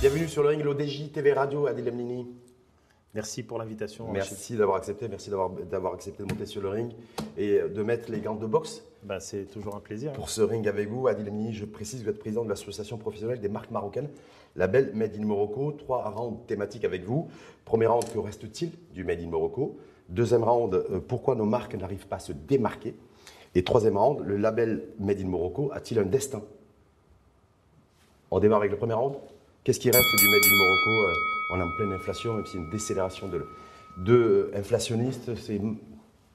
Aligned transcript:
Bienvenue 0.00 0.28
sur 0.28 0.42
le 0.42 0.50
ring, 0.50 0.62
l'ODJ 0.62 1.10
TV 1.10 1.32
Radio, 1.32 1.66
Adil 1.66 1.88
Amnini. 1.88 2.26
Merci 3.14 3.42
pour 3.42 3.58
l'invitation. 3.58 4.12
Merci 4.12 4.54
d'avoir 4.54 4.76
accepté, 4.76 5.08
merci 5.08 5.30
d'avoir 5.30 5.94
accepté 5.94 6.22
de 6.22 6.28
monter 6.28 6.44
sur 6.44 6.60
le 6.60 6.68
ring 6.68 6.92
et 7.38 7.60
de 7.60 7.82
mettre 7.82 8.10
les 8.10 8.20
gants 8.20 8.34
de 8.34 8.46
boxe. 8.46 8.84
Ben, 9.04 9.20
c'est 9.20 9.44
toujours 9.44 9.74
un 9.74 9.80
plaisir. 9.80 10.12
Pour 10.12 10.28
ce 10.28 10.42
ring 10.42 10.68
avec 10.68 10.90
vous, 10.90 11.08
Adil 11.08 11.26
Amnini, 11.26 11.54
je 11.54 11.64
précise 11.64 12.00
que 12.00 12.04
vous 12.04 12.10
êtes 12.10 12.18
président 12.18 12.44
de 12.44 12.50
l'association 12.50 12.98
professionnelle 12.98 13.40
des 13.40 13.48
marques 13.48 13.70
marocaines, 13.70 14.10
la 14.54 14.66
belle 14.66 14.92
Made 14.94 15.16
in 15.18 15.24
Morocco. 15.24 15.72
Trois 15.72 16.10
rounds 16.10 16.40
thématiques 16.46 16.84
avec 16.84 17.02
vous. 17.04 17.28
Premier 17.64 17.86
round, 17.86 18.04
que 18.12 18.18
reste-t-il 18.18 18.72
du 18.92 19.02
Made 19.02 19.20
in 19.22 19.28
Morocco? 19.28 19.78
Deuxième 20.10 20.44
round, 20.44 20.74
euh, 20.74 21.00
pourquoi 21.00 21.34
nos 21.36 21.46
marques 21.46 21.74
n'arrivent 21.74 22.06
pas 22.06 22.16
à 22.16 22.20
se 22.20 22.32
démarquer? 22.32 22.94
Et 23.54 23.64
troisième 23.64 23.96
round, 23.96 24.20
le 24.26 24.36
label 24.36 24.84
Made 25.00 25.20
in 25.20 25.26
Morocco 25.26 25.70
a-t-il 25.72 25.98
un 25.98 26.04
destin? 26.04 26.42
On 28.30 28.40
démarre 28.40 28.58
avec 28.58 28.70
le 28.70 28.76
premier 28.76 28.92
round. 28.94 29.16
Qu'est-ce 29.66 29.80
qui 29.80 29.90
reste 29.90 30.14
du 30.16 30.28
Made 30.28 30.44
in 30.44 30.56
Morocco 30.58 31.08
euh, 31.08 31.14
On 31.50 31.58
est 31.58 31.62
en 31.64 31.76
pleine 31.76 31.92
inflation, 31.92 32.34
même 32.34 32.46
si 32.46 32.56
une 32.56 32.70
décélération 32.70 33.26
de, 33.26 33.44
de 33.96 34.14
euh, 34.14 34.50
inflationniste, 34.54 35.34
c'est 35.34 35.60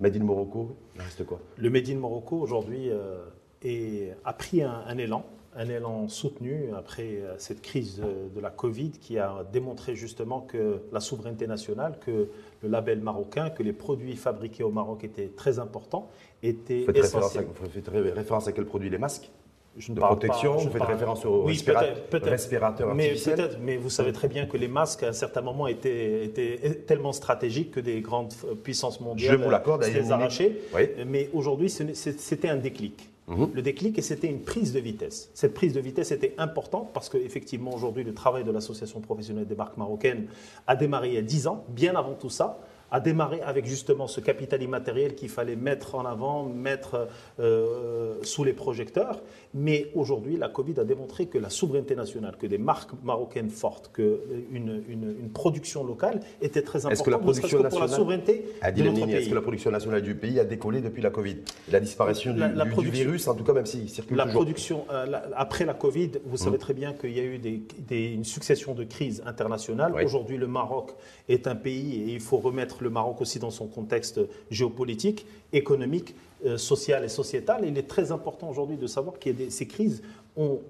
Made 0.02 0.18
in 0.18 0.26
Morocco. 0.26 0.76
Il 0.96 1.02
reste 1.02 1.26
quoi? 1.26 1.40
Le 1.56 1.70
Made 1.70 1.88
in 1.88 1.96
Morocco 1.96 2.36
aujourd'hui 2.36 2.90
a 2.92 4.34
pris 4.34 4.64
un 4.64 4.98
élan 4.98 5.24
un 5.56 5.68
élan 5.68 6.08
soutenu 6.08 6.70
après 6.76 7.18
euh, 7.18 7.36
cette 7.38 7.62
crise 7.62 8.02
de 8.02 8.40
la 8.40 8.50
Covid 8.50 8.92
qui 8.92 9.18
a 9.18 9.46
démontré 9.52 9.96
justement 9.96 10.42
que 10.42 10.82
la 10.92 11.00
souveraineté 11.00 11.48
nationale, 11.48 12.00
que 12.00 12.30
le 12.62 12.70
label 12.70 13.02
marocain, 13.02 13.50
que 13.50 13.64
les 13.64 13.74
produits 13.74 14.16
fabriqués 14.16 14.64
au 14.64 14.72
Maroc 14.72 15.04
étaient 15.04 15.30
très 15.30 15.60
importants, 15.60 16.10
étaient 16.42 16.82
vous 16.82 16.86
faites 16.88 16.98
essentiels. 16.98 17.46
Référence 17.46 17.62
à, 17.62 17.66
vous 17.66 17.70
faites 17.70 18.16
référence 18.16 18.48
à 18.48 18.52
quel 18.52 18.66
produit? 18.66 18.90
Les 18.90 18.98
masques? 18.98 19.30
Je 19.78 19.94
de 19.94 20.00
protection, 20.00 20.58
vous 20.58 20.70
faites 20.70 20.82
référence 20.82 21.26
aux 21.26 21.44
oui, 21.46 21.64
respirateurs 22.12 22.94
mais 22.94 23.06
artificiels. 23.06 23.58
Mais 23.62 23.78
vous 23.78 23.90
savez 23.90 24.12
très 24.12 24.28
bien 24.28 24.46
que 24.46 24.58
les 24.58 24.68
masques, 24.68 25.04
à 25.04 25.10
un 25.10 25.14
certain 25.14 25.42
moment, 25.42 25.68
étaient, 25.68 26.26
étaient 26.26 26.84
tellement 26.86 27.14
stratégiques 27.14 27.72
que 27.72 27.80
des 27.80 28.02
grandes 28.02 28.34
puissances 28.64 29.00
mondiales 29.00 29.38
je 29.40 29.44
vous 29.44 29.50
l'accorde, 29.50 29.84
les 29.84 30.12
arrachaient. 30.12 30.58
Oui. 30.76 30.90
Mais 31.08 31.30
aujourd'hui, 31.34 31.70
c'était 31.70 32.50
un 32.50 32.58
déclic. 32.58 33.10
Mhm. 33.28 33.52
Le 33.54 33.62
déclic, 33.62 33.98
et 33.98 34.02
c'était 34.02 34.28
une 34.28 34.42
prise 34.42 34.74
de 34.74 34.80
vitesse. 34.80 35.30
Cette 35.34 35.54
prise 35.54 35.74
de 35.74 35.80
vitesse 35.80 36.12
était 36.12 36.34
importante 36.38 36.90
parce 36.94 37.08
qu'effectivement, 37.08 37.74
aujourd'hui, 37.74 38.04
le 38.04 38.14
travail 38.14 38.44
de 38.44 38.52
l'Association 38.52 39.00
professionnelle 39.00 39.46
des 39.46 39.56
marques 39.56 39.78
marocaines 39.78 40.28
a 40.68 40.76
démarré 40.76 41.10
il 41.10 41.14
y 41.14 41.18
a 41.18 41.22
10 41.22 41.48
ans, 41.48 41.64
bien 41.70 41.96
avant 41.96 42.14
tout 42.14 42.30
ça 42.30 42.60
a 42.92 43.00
démarré 43.00 43.42
avec 43.42 43.66
justement 43.66 44.08
ce 44.08 44.20
capital 44.20 44.62
immatériel 44.62 45.16
qu'il 45.16 45.30
fallait 45.30 45.56
mettre 45.56 45.96
en 45.96 46.06
avant, 46.06 46.44
mettre 46.44 47.08
euh, 47.40 48.16
sous 48.22 48.44
les 48.44 48.54
projecteurs. 48.54 49.22
Mais 49.54 49.92
aujourd'hui, 49.96 50.38
la 50.38 50.50
Covid 50.50 50.80
a 50.80 50.84
démontré 50.84 51.28
que 51.28 51.38
la 51.38 51.50
souveraineté 51.50 51.96
nationale, 51.96 52.36
que 52.38 52.48
des 52.48 52.58
marques 52.58 52.92
marocaines 53.04 53.50
fortes, 53.50 53.92
qu'une 53.94 54.84
une, 54.90 55.16
une, 55.20 55.30
production 55.30 55.84
locale 55.84 56.20
était 56.42 56.62
très 56.62 56.80
importante. 56.80 56.94
Est-ce 56.94 57.04
que 57.04 57.10
la 57.10 57.18
production 57.18 57.62
nationale, 57.62 57.72
pour 57.72 57.80
la 57.80 57.88
souveraineté 57.88 58.46
Est-ce 58.62 59.30
que 59.30 59.36
la 59.36 59.42
production 59.42 59.72
nationale 59.72 60.02
du 60.02 60.16
pays 60.16 60.40
a 60.40 60.44
décollé 60.46 60.82
depuis 60.82 61.02
la 61.02 61.10
Covid? 61.10 61.38
La 61.72 61.80
disparition 61.80 62.34
du, 62.34 62.90
virus, 62.90 63.28
en 63.28 63.36
tout 63.36 63.44
cas, 63.44 63.54
même 63.54 63.66
s'il 63.66 63.90
circule 63.90 64.18
la 64.18 64.26
toujours. 64.26 64.42
Production, 64.42 64.86
euh, 64.92 65.06
après 65.36 65.66
la 65.66 65.74
Covid, 65.74 66.12
vous 66.26 66.38
savez 66.38 66.58
mmh. 66.58 66.60
très 66.60 66.74
bien 66.74 66.94
qu'il 66.94 67.16
y 67.16 67.20
a 67.20 67.24
eu 67.24 67.40
des, 67.40 68.06
une 68.06 68.26
succession 68.26 68.74
de 68.74 68.84
crises 68.84 69.24
internationales. 69.26 69.94
Aujourd'hui, 70.04 70.38
le 70.38 70.48
Maroc 70.48 70.92
est 71.30 71.48
un 71.48 71.56
pays 71.56 72.02
et 72.02 72.14
il 72.14 72.20
faut 72.20 72.38
remettre 72.38 72.81
le 72.82 72.90
Maroc 72.90 73.22
aussi 73.22 73.40
dans 73.40 73.52
son 73.52 73.68
contexte 73.68 74.20
géopolitique, 74.50 75.26
économique, 75.54 76.16
euh, 76.46 76.58
social 76.58 77.04
et 77.04 77.10
sociétal. 77.10 77.64
il 77.66 77.78
est 77.78 77.88
très 77.88 78.12
important 78.12 78.50
aujourd'hui 78.50 78.78
de 78.78 78.88
savoir 78.88 79.20
que 79.20 79.30
ces 79.50 79.68
crises 79.68 80.02
ont, 80.38 80.62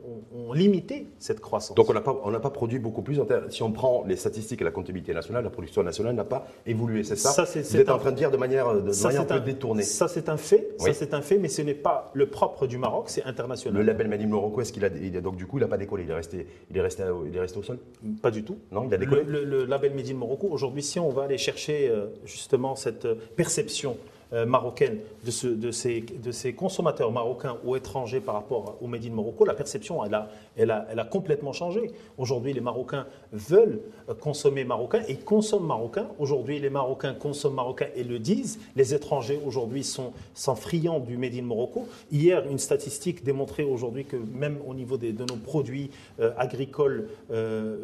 limité 0.54 1.08
cette 1.20 1.40
croissance. 1.40 1.76
Donc 1.76 1.90
on 1.90 1.94
n'a 1.94 2.02
pas, 2.02 2.14
pas, 2.14 2.50
produit 2.50 2.80
beaucoup 2.80 3.02
plus. 3.02 3.20
Si 3.50 3.64
on 3.64 3.72
prend 3.72 4.04
les 4.06 4.16
statistiques 4.16 4.62
et 4.62 4.64
la 4.64 4.72
comptabilité 4.72 5.14
nationale, 5.14 5.44
la 5.44 5.50
production 5.50 5.84
nationale 5.84 6.16
n'a 6.16 6.24
pas 6.24 6.48
évolué, 6.66 7.04
c'est 7.04 7.16
ça, 7.16 7.32
ça 7.32 7.46
Vous 7.46 7.78
êtes 7.78 7.90
en 7.90 8.00
train 8.00 8.12
de 8.12 8.18
dire 8.18 8.32
de 8.32 8.38
manière, 8.38 8.74
de 8.74 9.04
manière 9.04 9.22
un 9.22 9.26
peu 9.26 9.40
détournée. 9.40 9.84
Ça 9.84 10.08
c'est 10.08 10.30
un 10.30 10.38
fait, 10.38 10.72
ça 10.78 10.94
c'est 10.94 11.14
un 11.14 11.22
fait, 11.22 11.38
mais 11.38 11.48
ce 11.48 11.62
n'est 11.62 11.74
pas 11.74 12.12
le 12.14 12.28
propre 12.28 12.68
du 12.68 12.78
Maroc, 12.78 13.06
c'est 13.08 13.24
international. 13.24 13.80
Le 13.80 13.86
label 13.86 14.08
Madim 14.08 14.28
Morocco, 14.28 14.62
est-ce 14.62 14.74
qu'il 14.74 14.86
a, 14.86 14.90
donc 14.90 15.36
du 15.36 15.46
coup 15.46 15.58
il 15.58 15.62
n'a 15.62 15.68
pas 15.68 15.78
décollé, 15.78 16.04
il 16.04 16.12
est 16.12 16.16
resté, 16.16 16.48
il 16.70 16.78
est 16.78 16.82
resté, 16.82 17.04
il 17.28 17.36
est 17.36 17.40
resté 17.40 17.60
au 17.60 17.64
sol? 17.64 17.78
Pas 18.22 18.32
du 18.32 18.44
tout. 18.44 18.58
Non, 18.72 18.86
il 18.88 18.94
a 18.94 18.98
décollé? 18.98 19.24
Le, 19.24 19.66
label 19.66 19.94
Made 19.94 20.14
Morocco, 20.16 20.48
aujourd'hui, 20.50 20.82
si 20.82 21.00
on 21.00 21.10
va 21.10 21.24
aller 21.24 21.38
chercher 21.38 21.88
euh, 21.88 22.08
justement 22.26 22.76
cette 22.76 23.08
perception 23.36 23.98
marocaine 24.32 25.00
de, 25.26 25.56
de, 25.56 25.72
ces, 25.72 26.02
de, 26.02 26.32
ces, 26.32 26.54
consommateurs 26.54 27.12
marocains 27.12 27.58
ou 27.66 27.76
étrangers 27.76 28.22
par 28.22 28.36
rapport 28.36 28.78
au 28.82 28.88
Made 28.88 29.06
in 29.06 29.12
Morocco, 29.12 29.46
la 29.46 29.54
perception, 29.54 30.04
elle 30.06 30.14
a, 30.14 30.30
elle 30.58 30.72
a, 30.72 30.88
elle 30.90 31.00
a 31.00 31.06
complètement 31.06 31.54
changé. 31.54 31.92
Aujourd'hui, 32.18 32.54
les 32.54 32.62
Marocains 32.62 33.06
veulent 33.32 33.82
euh, 34.10 34.14
consommer 34.14 34.64
marocain 34.64 35.02
et 35.08 35.16
consomment 35.16 35.68
marocain. 35.68 36.08
Aujourd'hui, 36.20 36.60
les 36.60 36.70
Marocains 36.70 37.14
consomment 37.14 37.56
marocain 37.56 37.88
et 37.96 38.04
le 38.04 38.20
disent. 38.20 38.60
Les 38.76 38.94
étrangers, 38.94 39.40
aujourd'hui, 39.46 39.84
sont, 39.84 40.14
sont 40.34 40.56
friands 40.56 41.00
du 41.00 41.18
Made 41.18 41.36
in 41.36 41.44
Morocco. 41.44 41.88
Hier, 42.12 42.44
une 42.50 42.60
statistique 42.60 43.24
démontrait 43.24 43.64
aujourd'hui 43.64 44.06
que 44.06 44.18
même 44.18 44.58
au 44.68 44.74
niveau 44.74 44.98
des, 44.98 45.12
de 45.12 45.24
nos 45.24 45.38
produits 45.38 45.92
euh, 46.20 46.32
agricoles 46.38 47.10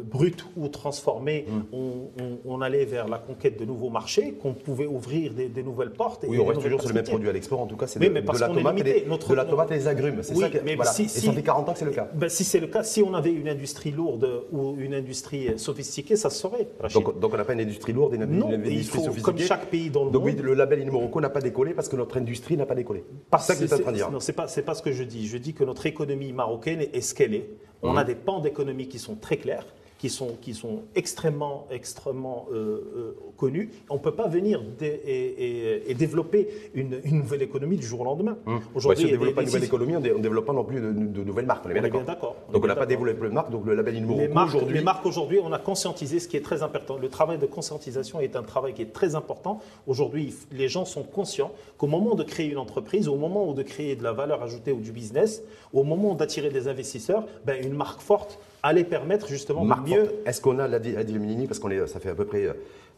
bruts 0.06 0.34
ou 0.56 0.68
transformés, 0.68 1.46
mmh. 1.47 1.75
on, 1.75 2.09
on, 2.46 2.62
allait 2.62 2.85
vers 2.85 3.08
la 3.08 3.18
conquête 3.18 3.59
de 3.59 3.66
nouveaux 3.66 3.90
marchés, 3.90 4.34
qu'on 4.34 4.53
pouvait 4.53 4.85
ouvrir 4.85 5.34
des, 5.34 5.47
des 5.47 5.64
nouvelles 5.64 5.91
portes. 5.91 6.25
Oui, 6.28 6.37
on 6.40 6.46
reste 6.46 6.62
toujours 6.62 6.80
sur 6.81 6.90
le 6.90 6.96
même 6.96 7.03
produit 7.03 7.30
à 7.30 7.34
l'export, 7.34 7.59
en 7.59 7.68
tout 7.68 7.78
cas, 7.78 7.88
c'est 7.88 8.00
de, 8.00 8.06
la 8.08 8.48
tomate 8.48 8.80
et 8.80 8.84
les, 8.84 9.02
de 9.02 9.34
la 9.34 9.46
tomate 9.46 9.72
et 9.72 9.75
les 9.75 9.88
agrumes. 9.88 10.20
C'est 10.22 10.36
ça 10.36 10.50
mais 10.64 10.75
voilà. 10.75 10.92
et 11.00 11.08
ça 11.08 11.31
fait 11.31 11.44
40 11.44 11.70
ans 11.70 11.74
que 11.74 11.80
c'est 11.80 11.86
le 11.86 11.92
cas. 11.92 12.09
Ben, 12.14 12.30
si 12.30 12.44
c'est 12.44 12.59
le 12.59 12.68
cas, 12.68 12.84
si 12.84 13.02
on 13.03 13.14
avait 13.14 13.31
une 13.31 13.50
industrie 13.50 13.92
lourde 13.92 14.46
ou 14.52 14.76
une 14.80 14.94
industrie 14.94 15.58
sophistiquée, 15.58 16.16
ça 16.16 16.30
se 16.30 16.40
saurait. 16.40 16.68
Donc, 16.94 17.20
donc, 17.20 17.34
on 17.34 17.38
n'a 17.38 17.46
pas 17.46 17.53
une 17.53 17.62
industrie 17.62 17.94
lourde 17.94 18.14
et 18.14 18.18
une, 18.18 18.26
non, 18.26 18.52
industrie 18.52 18.84
faut, 18.84 19.06
sophistiquée. 19.06 19.22
Comme 19.22 19.40
chaque 19.40 19.66
pays 19.68 19.90
dans 19.90 20.06
le 20.06 20.12
donc, 20.12 20.24
monde. 20.24 20.31
Donc 20.31 20.40
oui, 20.40 20.50
le 20.50 20.53
label 20.53 20.81
In 20.81 20.92
Morocco 20.92 21.22
n'a 21.22 21.30
pas 21.30 21.42
décollé 21.42 21.74
parce 21.74 21.90
que 21.90 21.96
notre 21.96 22.18
industrie 22.18 22.58
n'a 22.58 22.66
pas 22.66 22.76
décollé. 22.76 23.03
C'est 23.34 23.40
ça 23.40 23.56
que 23.56 23.59
tu 23.59 23.66
es 23.66 23.74
en 23.74 23.80
train 23.80 23.92
de 23.92 23.97
dire. 23.97 24.12
Non, 24.12 24.20
c'est 24.20 24.34
pas, 24.34 24.47
pas 24.47 24.74
ce 24.74 24.81
que 24.81 24.92
je 24.92 25.03
dis. 25.03 25.28
Je 25.28 25.38
dis 25.38 25.53
que 25.53 25.64
notre 25.64 25.86
économie 25.86 26.34
marocaine 26.34 26.81
est 26.81 27.02
ce 27.02 27.14
qu'elle 27.14 27.34
est. 27.34 27.50
On 27.81 27.94
mmh. 27.94 27.97
a 27.97 28.03
des 28.03 28.16
pans 28.16 28.40
d'économie 28.40 28.88
qui 28.88 29.00
sont 29.00 29.16
très 29.16 29.38
clairs 29.38 29.66
qui 29.97 30.09
sont, 30.09 30.38
qui 30.41 30.53
sont 30.53 30.84
extrêmement, 30.96 31.68
extrêmement 31.72 32.47
euh, 32.52 32.56
euh, 32.96 33.16
connus. 33.35 33.72
On 33.90 33.96
ne 33.96 34.00
peut 34.00 34.13
pas 34.13 34.28
venir 34.28 34.62
et, 34.81 35.94
développer 35.97 36.47
une, 36.75 37.02
nouvelle 37.12 37.41
économie 37.41 37.78
du 37.78 37.85
jour 37.85 38.02
au 38.02 38.03
lendemain. 38.03 38.38
Hum. 38.46 38.62
Aujourd'hui, 38.75 39.06
si 39.08 39.13
on 39.13 39.16
ne 39.16 39.18
développe 39.18 39.35
pas 39.35 39.41
une 39.41 39.47
nouvelle 39.47 39.63
économie, 39.63 39.96
on 39.96 40.00
ne 40.00 40.19
développe 40.19 40.46
pas 40.46 40.53
non 40.53 40.63
plus 40.63 40.80
de, 40.80 41.24
nouvelles 41.24 41.46
marques. 41.46 41.66
On 41.66 41.69
est 41.69 41.74
bien 41.80 42.03
d'accord. 42.03 42.35
Donc 42.52 42.63
on 42.63 42.68
n'a 42.68 42.75
pas 42.75 42.85
développé 42.85 43.28
de 43.28 43.34
marque, 43.34 43.50
donc 43.50 43.66
le 43.66 43.74
label 43.74 43.96
Inmorocco 43.96 44.40
aujourd'hui. 44.46 44.78
Les 44.78 44.84
marques 44.84 45.06
aujourd'hui, 45.06 45.40
on 45.44 45.52
a 45.52 45.59
conscientisé 45.59 46.19
ce 46.19 46.28
qui 46.28 46.38
est 46.38 46.41
très 46.41 46.62
important. 46.64 46.97
Le 46.97 47.09
travail 47.09 47.38
de 47.38 47.46
conscientisation 47.46 48.19
est 48.19 48.35
un 48.35 48.44
travail 48.44 48.74
qui 48.74 48.84
est 48.84 48.94
très 48.94 49.16
important. 49.16 49.59
Aujourd'hui, 49.88 50.34
les 50.52 50.68
gens 50.68 50.85
sont 50.85 51.03
conscients 51.03 51.52
qu'au 51.78 51.88
moment 51.88 52.16
de 52.16 52.24
créer 52.24 52.47
une 52.47 52.58
entreprise, 52.58 53.08
au 53.08 53.16
moment 53.16 53.50
où 53.50 53.53
de 53.53 53.64
créer 53.64 53.96
de 53.96 54.03
la 54.03 54.14
valeur 54.14 54.44
ajoutée 54.44 54.72
ou 54.72 54.79
du 54.79 54.91
business, 54.91 55.44
au 55.74 55.84
moment 55.84 56.14
d'attirer 56.16 56.50
des 56.50 56.68
investisseurs, 56.68 57.25
ben, 57.46 57.64
une 57.64 57.74
marque 57.74 58.02
forte 58.02 58.40
allait 58.67 58.83
permettre 58.83 59.28
justement 59.28 59.66
de 59.66 59.89
mieux. 59.89 60.13
Est-ce 60.25 60.41
qu'on 60.41 60.59
a 60.59 60.67
la 60.67 60.79
Minini 60.79 61.47
parce 61.47 61.59
qu'on 61.59 61.72
est, 61.72 61.88
ça 61.88 62.00
fait 62.00 62.09
à 62.09 62.16
peu 62.16 62.25
près 62.25 62.45
euh, 62.45 62.53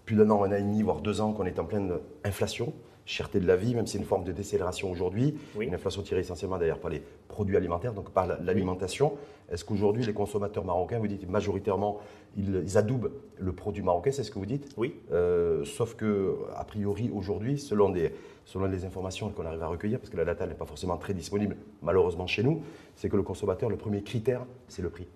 plus 0.06 0.16
d'un 0.16 0.30
an, 0.30 0.44
un 0.44 0.52
an 0.52 0.56
et 0.56 0.62
demi, 0.62 0.82
voire 0.82 1.02
deux 1.02 1.22
ans 1.22 1.34
qu'on 1.34 1.46
est 1.46 1.60
en 1.60 1.66
pleine 1.66 1.94
inflation, 2.24 2.74
cherté 3.06 3.40
de 3.40 3.48
la 3.48 3.56
vie, 3.56 3.76
même 3.76 3.86
si 3.86 3.94
c'est 3.94 3.98
une 4.00 4.06
forme 4.06 4.24
de 4.24 4.32
décélération 4.32 4.92
aujourd'hui, 4.92 5.36
une 5.60 5.74
inflation 5.74 6.02
tirée 6.02 6.22
essentiellement 6.22 6.58
d'ailleurs 6.58 6.80
par 6.80 6.92
les 6.92 7.02
produits 7.28 7.58
alimentaires, 7.58 7.94
donc 7.94 8.12
par 8.12 8.28
l'alimentation. 8.28 9.14
Est-ce 9.52 9.66
qu'aujourd'hui 9.66 10.04
les 10.04 10.14
consommateurs 10.14 10.64
marocains, 10.64 11.00
vous 11.00 11.08
dites 11.08 11.28
majoritairement, 11.28 12.00
ils, 12.38 12.78
adoubent 12.78 13.12
le 13.38 13.52
produit 13.52 13.82
marocain, 13.82 14.12
c'est 14.12 14.24
ce 14.24 14.32
que 14.32 14.38
vous 14.38 14.46
dites? 14.46 14.70
Oui. 14.78 14.96
Euh, 15.12 15.66
sauf 15.66 15.96
que 15.96 16.38
a 16.56 16.64
priori 16.64 17.10
aujourd'hui, 17.14 17.58
selon 17.58 17.90
des 17.90 18.12
selon 18.46 18.66
les 18.66 18.84
informations 18.84 19.30
qu'on 19.30 19.46
arrive 19.46 19.62
à 19.62 19.68
recueillir, 19.68 20.00
parce 20.00 20.10
que 20.10 20.18
la 20.18 20.26
data 20.26 20.48
n'est 20.48 20.56
pas 20.56 20.66
forcément 20.66 20.98
très 20.98 21.14
disponible 21.14 21.56
malheureusement 21.84 22.26
chez 22.26 22.42
nous, 22.42 22.64
c'est 22.96 23.08
que 23.08 23.16
le 23.16 23.22
consommateur, 23.22 23.70
le 23.70 23.78
premier 23.78 24.02
critère, 24.02 24.44
c'est 24.68 24.82
le 24.82 24.90
prix 24.90 25.08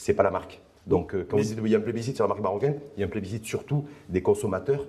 c'est 0.00 0.14
pas 0.14 0.22
la 0.22 0.30
marque. 0.30 0.60
Donc, 0.86 1.14
euh, 1.14 1.26
quand 1.28 1.36
vous 1.36 1.42
dites 1.42 1.60
qu'il 1.60 1.68
y 1.68 1.74
a 1.74 1.78
un 1.78 1.82
plébiscite 1.82 2.16
sur 2.16 2.24
la 2.24 2.28
marque 2.28 2.40
marocaine, 2.40 2.80
il 2.96 3.00
y 3.00 3.02
a 3.02 3.06
un 3.06 3.10
plébiscite 3.10 3.44
surtout 3.44 3.84
des 4.08 4.22
consommateurs, 4.22 4.86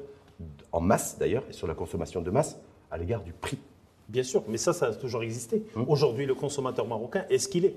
en 0.71 0.79
masse 0.79 1.17
d'ailleurs, 1.19 1.43
et 1.49 1.53
sur 1.53 1.67
la 1.67 1.73
consommation 1.73 2.21
de 2.21 2.31
masse, 2.31 2.61
à 2.89 2.97
l'égard 2.97 3.21
du 3.21 3.33
prix. 3.33 3.59
Bien 4.07 4.23
sûr, 4.23 4.43
mais 4.47 4.57
ça, 4.57 4.71
ça 4.71 4.87
a 4.87 4.93
toujours 4.93 5.23
existé. 5.23 5.63
Hum. 5.75 5.85
Aujourd'hui, 5.89 6.25
le 6.25 6.33
consommateur 6.33 6.87
marocain 6.87 7.25
est 7.29 7.39
ce 7.39 7.49
qu'il 7.49 7.65
est? 7.65 7.75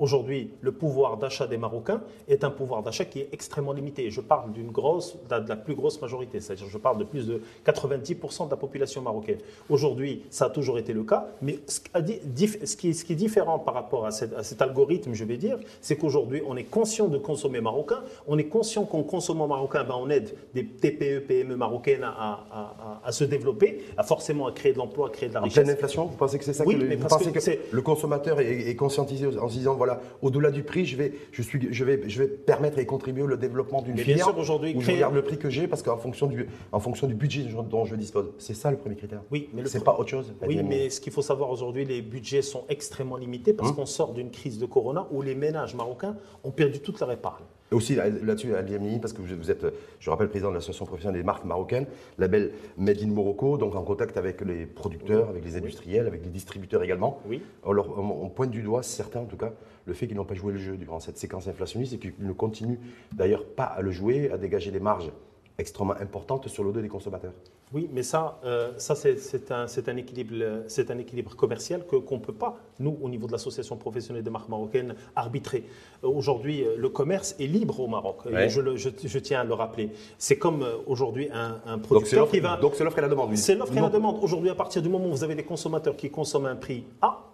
Aujourd'hui, 0.00 0.50
le 0.62 0.72
pouvoir 0.72 1.18
d'achat 1.18 1.46
des 1.46 1.58
Marocains 1.58 2.00
est 2.26 2.42
un 2.42 2.50
pouvoir 2.50 2.82
d'achat 2.82 3.04
qui 3.04 3.20
est 3.20 3.28
extrêmement 3.32 3.74
limité. 3.74 4.10
Je 4.10 4.22
parle 4.22 4.50
d'une 4.50 4.70
grosse, 4.70 5.18
de 5.28 5.46
la 5.46 5.56
plus 5.56 5.74
grosse 5.74 6.00
majorité, 6.00 6.40
c'est-à-dire 6.40 6.68
je 6.70 6.78
parle 6.78 6.96
de 6.96 7.04
plus 7.04 7.26
de 7.26 7.42
90% 7.66 8.46
de 8.46 8.50
la 8.50 8.56
population 8.56 9.02
marocaine. 9.02 9.40
Aujourd'hui, 9.68 10.22
ça 10.30 10.46
a 10.46 10.48
toujours 10.48 10.78
été 10.78 10.94
le 10.94 11.02
cas, 11.04 11.26
mais 11.42 11.58
ce 11.66 12.76
qui 12.76 12.88
est, 12.88 13.14
différent 13.14 13.58
par 13.58 13.74
rapport 13.74 14.06
à, 14.06 14.10
cet 14.10 14.62
algorithme, 14.62 15.12
je 15.12 15.24
vais 15.24 15.36
dire, 15.36 15.58
c'est 15.82 15.96
qu'aujourd'hui, 15.96 16.40
on 16.46 16.56
est 16.56 16.64
conscient 16.64 17.08
de 17.08 17.18
consommer 17.18 17.60
marocain, 17.60 18.02
on 18.26 18.38
est 18.38 18.44
conscient 18.44 18.84
qu'en 18.84 19.02
consommant 19.02 19.48
marocain, 19.48 19.84
ben, 19.84 19.96
on 19.98 20.08
aide 20.08 20.34
des 20.54 20.64
TPE, 20.64 21.26
PME 21.26 21.56
marocaines 21.56 22.04
à, 22.04 23.12
se 23.12 23.24
développer, 23.24 23.84
à 23.98 24.02
forcément 24.02 24.46
à 24.46 24.52
créer 24.52 24.72
de 24.72 24.78
l'emploi, 24.78 25.08
à 25.08 25.10
créer 25.10 25.28
de 25.28 25.34
la 25.34 25.40
richesse. 25.40 25.58
En 25.58 25.62
pleine 25.62 25.74
inflation, 25.74 26.06
vous 26.06 26.16
pensez 26.16 26.38
que 26.38 26.44
c'est 26.44 26.54
ça 26.54 26.64
oui, 26.64 26.76
que, 26.76 26.80
le, 26.84 26.96
vous 26.96 27.06
pensez 27.06 27.32
que, 27.32 27.40
le 27.70 27.82
consommateur 27.82 28.40
est, 28.40 28.70
est 28.70 28.76
conscientisé 28.76 29.26
en 29.26 29.48
se 29.48 29.54
disant 29.58 29.74
voilà, 29.74 29.89
voilà, 29.90 30.02
au-delà 30.22 30.50
du 30.50 30.62
prix, 30.62 30.84
je 30.86 30.96
vais, 30.96 31.12
je 31.32 31.42
suis, 31.42 31.72
je 31.72 31.84
vais, 31.84 32.02
je 32.08 32.22
vais 32.22 32.28
permettre 32.28 32.78
et 32.78 32.86
contribuer 32.86 33.22
au 33.22 33.36
développement 33.36 33.82
d'une 33.82 33.94
Mais 33.94 34.04
bien 34.04 34.14
filière. 34.14 34.26
sûr, 34.26 34.38
aujourd'hui, 34.38 34.74
où 34.76 34.80
je 34.80 34.90
regarde 34.90 35.14
le 35.14 35.22
prix 35.22 35.38
que 35.38 35.50
j'ai 35.50 35.66
parce 35.68 35.82
qu'en 35.82 35.96
fonction 35.96 36.26
du, 36.26 36.46
en 36.72 36.80
fonction 36.80 37.06
du 37.06 37.14
budget 37.14 37.44
dont 37.68 37.84
je 37.84 37.96
dispose. 37.96 38.30
C'est 38.38 38.54
ça 38.54 38.70
le 38.70 38.76
premier 38.76 38.96
critère. 38.96 39.22
Oui, 39.30 39.48
mais 39.52 39.62
le 39.62 39.68
c'est 39.68 39.82
pas 39.84 39.96
autre 39.98 40.10
chose. 40.10 40.32
Oui, 40.46 40.62
mais 40.62 40.90
ce 40.90 41.00
qu'il 41.00 41.12
faut 41.12 41.22
savoir 41.22 41.50
aujourd'hui, 41.50 41.84
les 41.84 42.02
budgets 42.02 42.42
sont 42.42 42.64
extrêmement 42.68 43.16
limités 43.16 43.50
Hum. 43.52 43.56
parce 43.56 43.72
qu'on 43.72 43.86
sort 43.86 44.12
d'une 44.12 44.30
crise 44.30 44.58
de 44.58 44.66
Corona 44.66 45.06
où 45.10 45.22
les 45.22 45.34
ménages 45.34 45.74
marocains 45.74 46.16
ont 46.44 46.50
perdu 46.50 46.80
toute 46.80 47.00
leur 47.00 47.10
épargne. 47.10 47.44
Et 47.72 47.74
aussi 47.74 47.94
là- 47.94 48.08
là-dessus, 48.08 48.54
Amini, 48.56 48.98
parce 48.98 49.12
que 49.12 49.22
vous 49.22 49.50
êtes, 49.50 49.64
je 50.00 50.10
rappelle, 50.10 50.28
président 50.28 50.50
de 50.50 50.54
l'association 50.54 50.84
professionnelle 50.86 51.20
des 51.20 51.24
marques 51.24 51.44
marocaines, 51.44 51.86
label 52.18 52.50
Made 52.76 53.00
in 53.00 53.06
Morocco, 53.06 53.56
donc 53.58 53.76
en 53.76 53.82
contact 53.82 54.16
avec 54.16 54.40
les 54.40 54.66
producteurs, 54.66 55.28
avec 55.28 55.44
les 55.44 55.56
industriels, 55.56 56.06
avec 56.08 56.24
les 56.24 56.30
distributeurs 56.30 56.82
également. 56.82 57.20
Oui. 57.28 57.40
On- 57.64 57.76
on 57.78 58.28
pointe 58.28 58.50
du 58.50 58.62
doigt, 58.62 58.82
certains 58.82 59.20
en 59.20 59.26
tout 59.26 59.36
cas, 59.36 59.52
le 59.90 59.94
fait 59.94 60.06
qu'ils 60.06 60.16
n'ont 60.16 60.24
pas 60.24 60.34
joué 60.34 60.52
le 60.52 60.58
jeu 60.58 60.76
durant 60.76 61.00
cette 61.00 61.18
séquence 61.18 61.48
inflationniste 61.48 61.92
et 61.94 61.98
qu'ils 61.98 62.14
ne 62.20 62.32
continuent 62.32 62.78
d'ailleurs 63.12 63.44
pas 63.44 63.64
à 63.64 63.82
le 63.82 63.90
jouer, 63.90 64.30
à 64.30 64.38
dégager 64.38 64.70
des 64.70 64.78
marges 64.78 65.10
extrêmement 65.58 65.94
importantes 66.00 66.46
sur 66.48 66.62
le 66.64 66.70
dos 66.72 66.80
des 66.80 66.88
consommateurs. 66.88 67.32
Oui, 67.72 67.88
mais 67.92 68.02
ça, 68.04 68.40
euh, 68.44 68.72
ça 68.78 68.94
c'est 68.94 69.50
un, 69.52 69.96
équilibre, 69.96 70.34
c'est 70.68 70.90
un 70.92 70.98
équilibre 70.98 71.34
commercial 71.36 71.84
que 71.86 71.96
qu'on 71.96 72.16
ne 72.16 72.20
peut 72.22 72.32
pas, 72.32 72.56
nous, 72.78 72.96
au 73.02 73.08
niveau 73.08 73.26
de 73.26 73.32
l'association 73.32 73.76
professionnelle 73.76 74.22
des 74.22 74.30
marques 74.30 74.48
marocaines, 74.48 74.94
arbitrer. 75.16 75.64
Euh, 76.04 76.08
Aujourd'hui, 76.08 76.64
euh, 76.64 76.76
le 76.78 76.88
commerce 76.88 77.34
est 77.40 77.46
libre 77.46 77.78
au 77.80 77.88
Maroc. 77.88 78.24
Ouais. 78.26 78.48
je, 78.48 78.60
le- 78.60 78.76
je- 78.76 78.88
je 79.04 79.18
tiens 79.18 79.40
à 79.40 79.44
le 79.44 79.54
rappeler. 79.54 79.90
C'est 80.18 80.38
comme 80.38 80.64
aujourd'hui 80.86 81.28
un, 81.32 81.60
un 81.66 81.78
producteur 81.78 82.28
qui 82.30 82.40
va. 82.40 82.56
donc 82.56 82.74
c'est 82.76 82.84
l'offre 82.84 82.98
et 82.98 83.02
la 83.02 83.08
demande. 83.08 83.30
oui. 83.30 83.36
C'est 83.36 83.54
l'offre 83.56 83.76
et 83.76 83.80
la 83.80 83.88
demande. 83.90 84.16
Aujourd'hui, 84.22 84.50
à 84.50 84.54
partir 84.54 84.82
du 84.82 84.88
moment 84.88 85.06
où 85.06 85.10
vous 85.10 85.24
avez 85.24 85.34
des 85.34 85.44
consommateurs 85.44 85.96
qui 85.96 86.10
consomment 86.10 86.46
un 86.46 86.56
prix 86.56 86.84
A, 87.02 87.26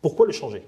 pourquoi 0.00 0.26
le 0.26 0.32
changer? 0.32 0.62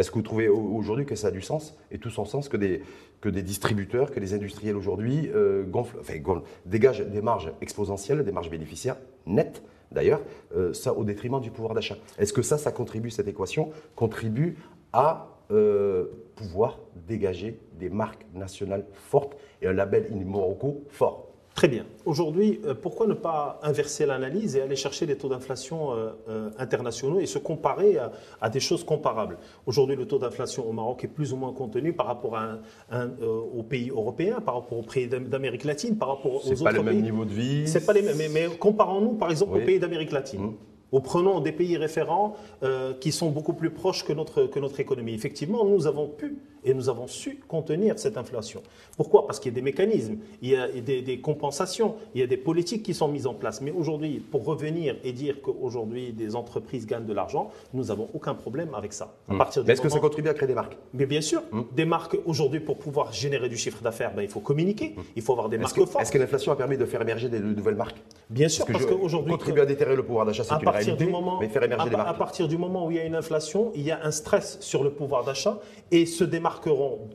Est-ce 0.00 0.10
que 0.10 0.16
vous 0.16 0.22
trouvez 0.22 0.48
au- 0.48 0.58
aujourd'hui 0.76 1.04
que 1.04 1.14
ça 1.14 1.28
a 1.28 1.30
du 1.30 1.42
sens 1.42 1.76
et 1.90 1.98
tout 1.98 2.08
son 2.08 2.24
sens 2.24 2.48
que 2.48 2.56
des, 2.56 3.42
distributeurs, 3.42 4.10
que 4.10 4.18
des 4.18 4.32
industriels 4.32 4.74
aujourd'hui 4.76 5.30
euh, 5.34 5.62
gonflent- 5.64 6.42
dégagent 6.64 7.06
des 7.06 7.20
marges 7.20 7.52
exponentielles, 7.60 8.24
des 8.24 8.32
marges 8.32 8.50
bénéficiaires 8.50 8.96
nettes 9.26 9.62
d'ailleurs, 9.92 10.22
euh, 10.56 10.72
ça 10.72 10.94
au 10.94 11.04
détriment 11.04 11.40
du 11.40 11.50
pouvoir 11.50 11.74
d'achat. 11.74 11.96
Est-ce 12.18 12.32
que 12.32 12.42
ça, 12.42 12.56
ça 12.56 12.72
contribue, 12.72 13.10
cette 13.10 13.28
équation, 13.28 13.70
contribue 13.94 14.56
à 14.94 15.36
euh, 15.50 16.06
pouvoir 16.36 16.78
dégager 17.08 17.58
des 17.78 17.90
marques 17.90 18.24
nationales 18.34 18.86
fortes 18.94 19.36
et 19.60 19.66
un 19.66 19.72
label 19.74 20.08
in 20.12 20.24
Morocco 20.24 20.84
fort? 20.88 21.26
Très 21.60 21.68
bien. 21.68 21.84
Aujourd'hui, 22.06 22.58
euh, 22.64 22.72
pourquoi 22.74 23.06
ne 23.06 23.12
pas 23.12 23.60
inverser 23.62 24.06
l'analyse 24.06 24.56
et 24.56 24.62
aller 24.62 24.76
chercher 24.76 25.04
les 25.04 25.18
taux 25.18 25.28
d'inflation 25.28 25.92
euh, 25.92 26.08
euh, 26.30 26.48
internationaux 26.58 27.20
et 27.20 27.26
se 27.26 27.36
comparer 27.38 27.98
à, 27.98 28.12
à 28.40 28.48
des 28.48 28.60
choses 28.60 28.82
comparables? 28.82 29.36
Aujourd'hui, 29.66 29.94
le 29.94 30.06
taux 30.06 30.18
d'inflation 30.18 30.66
au 30.66 30.72
Maroc 30.72 31.04
est 31.04 31.08
plus 31.08 31.34
ou 31.34 31.36
moins 31.36 31.52
contenu 31.52 31.92
par 31.92 32.06
rapport 32.06 32.34
à 32.34 32.44
un- 32.44 32.58
un, 33.02 33.10
aux 33.54 33.62
pays 33.62 33.90
européens, 33.90 34.40
par 34.40 34.54
rapport 34.54 34.78
aux 34.78 34.82
pays 34.84 35.06
d'Am- 35.06 35.24
d'Amérique 35.28 35.64
latine, 35.64 35.98
par 35.98 36.08
rapport 36.08 36.36
aux 36.36 36.40
C'est 36.40 36.52
autres 36.52 36.64
pas 36.64 36.72
le 36.72 36.78
pays. 36.82 36.94
même 36.94 37.02
niveau 37.02 37.26
de 37.26 37.34
vie. 37.34 37.68
C'est 37.68 37.84
pas 37.84 37.92
les 37.92 38.00
mêmes. 38.00 38.16
Mais, 38.16 38.30
mais 38.30 38.46
comparons-nous, 38.58 39.12
par 39.18 39.30
exemple, 39.30 39.52
Oui. 39.56 39.62
aux 39.62 39.66
pays 39.66 39.78
d'Amérique 39.78 40.12
latine. 40.12 40.40
Mhm. 40.40 40.54
Ou 40.92 41.00
prenons 41.00 41.40
des 41.40 41.52
pays 41.52 41.76
référents 41.76 42.36
euh, 42.62 42.92
qui 43.00 43.12
sont 43.12 43.30
beaucoup 43.30 43.52
plus 43.52 43.70
proches 43.70 44.04
que 44.04 44.12
notre, 44.12 44.44
que 44.46 44.58
notre 44.58 44.80
économie. 44.80 45.14
Effectivement, 45.14 45.64
nous 45.64 45.86
avons 45.86 46.08
pu 46.08 46.36
et 46.62 46.74
nous 46.74 46.90
avons 46.90 47.06
su 47.06 47.40
contenir 47.48 47.98
cette 47.98 48.18
inflation. 48.18 48.60
Pourquoi? 48.98 49.26
Parce 49.26 49.40
qu'il 49.40 49.50
y 49.50 49.54
a 49.54 49.56
des 49.56 49.62
mécanismes, 49.62 50.16
il 50.42 50.50
y 50.50 50.56
a 50.56 50.68
des, 50.68 51.00
des 51.00 51.18
compensations, 51.20 51.94
il 52.14 52.20
y 52.20 52.24
a 52.24 52.26
des 52.26 52.36
politiques 52.36 52.82
qui 52.82 52.92
sont 52.92 53.08
mises 53.08 53.26
en 53.26 53.32
place. 53.32 53.62
Mais 53.62 53.70
aujourd'hui, 53.70 54.18
pour 54.30 54.44
revenir 54.44 54.96
et 55.02 55.12
dire 55.12 55.40
qu'aujourd'hui 55.40 56.12
des 56.12 56.36
entreprises 56.36 56.86
gagnent 56.86 57.06
de 57.06 57.14
l'argent, 57.14 57.50
nous 57.72 57.84
n'avons 57.84 58.08
aucun 58.12 58.34
problème 58.34 58.74
avec 58.74 58.92
ça. 58.92 59.14
À 59.30 59.36
partir 59.36 59.62
Hmm. 59.62 59.66
Mais 59.66 59.72
est-ce 59.72 59.80
que 59.80 59.88
ça 59.88 60.00
contribue 60.00 60.28
à 60.28 60.34
créer 60.34 60.48
des 60.48 60.54
marques? 60.54 60.76
Mais 60.92 61.06
bien 61.06 61.20
sûr, 61.22 61.40
Hmm. 61.50 61.62
des 61.74 61.84
marques 61.86 62.16
aujourd'hui 62.26 62.60
pour 62.60 62.76
pouvoir 62.76 63.12
générer 63.12 63.48
du 63.48 63.56
chiffre 63.56 63.82
d'affaires, 63.82 64.12
ben, 64.14 64.22
il 64.22 64.28
faut 64.28 64.40
communiquer, 64.40 64.94
il 65.16 65.22
faut 65.22 65.32
avoir 65.32 65.48
des 65.48 65.56
Est-ce 65.56 65.62
marques 65.62 65.76
que, 65.76 65.84
fortes. 65.86 66.02
est-ce 66.02 66.12
que 66.12 66.18
l'inflation 66.18 66.52
a 66.52 66.56
permis 66.56 66.76
de 66.76 66.84
faire 66.84 67.00
émerger 67.00 67.28
des, 67.30 67.38
de 67.40 67.44
nouvelles 67.54 67.74
marques? 67.74 67.96
Bien 68.28 68.48
sûr, 68.48 68.66
Parce 68.66 68.84
qu'aujourd'hui, 68.86 69.32
contribuer 69.32 69.62
à 69.62 69.66
déterrer 69.66 69.96
le 69.96 70.02
pouvoir 70.04 70.26
d'achat, 70.26 70.44
c'est 70.44 70.54
une 70.54 70.60
partir 70.80 70.94
réalité, 70.94 71.04
du 71.06 71.10
moment, 71.12 71.38
mais 71.40 71.48
faire 71.48 71.62
émerger 71.62 71.94
à, 71.94 72.08
à 72.08 72.14
partir 72.14 72.48
du 72.48 72.58
moment 72.58 72.86
où 72.86 72.90
il 72.90 72.96
y 72.96 73.00
a 73.00 73.04
une 73.04 73.14
inflation, 73.14 73.72
il 73.74 73.82
y 73.82 73.90
a 73.90 74.00
un 74.04 74.10
stress 74.10 74.58
sur 74.60 74.82
le 74.84 74.90
pouvoir 74.90 75.24
d'achat 75.24 75.58
et 75.90 76.06
se 76.06 76.24
démarqueront 76.24 77.08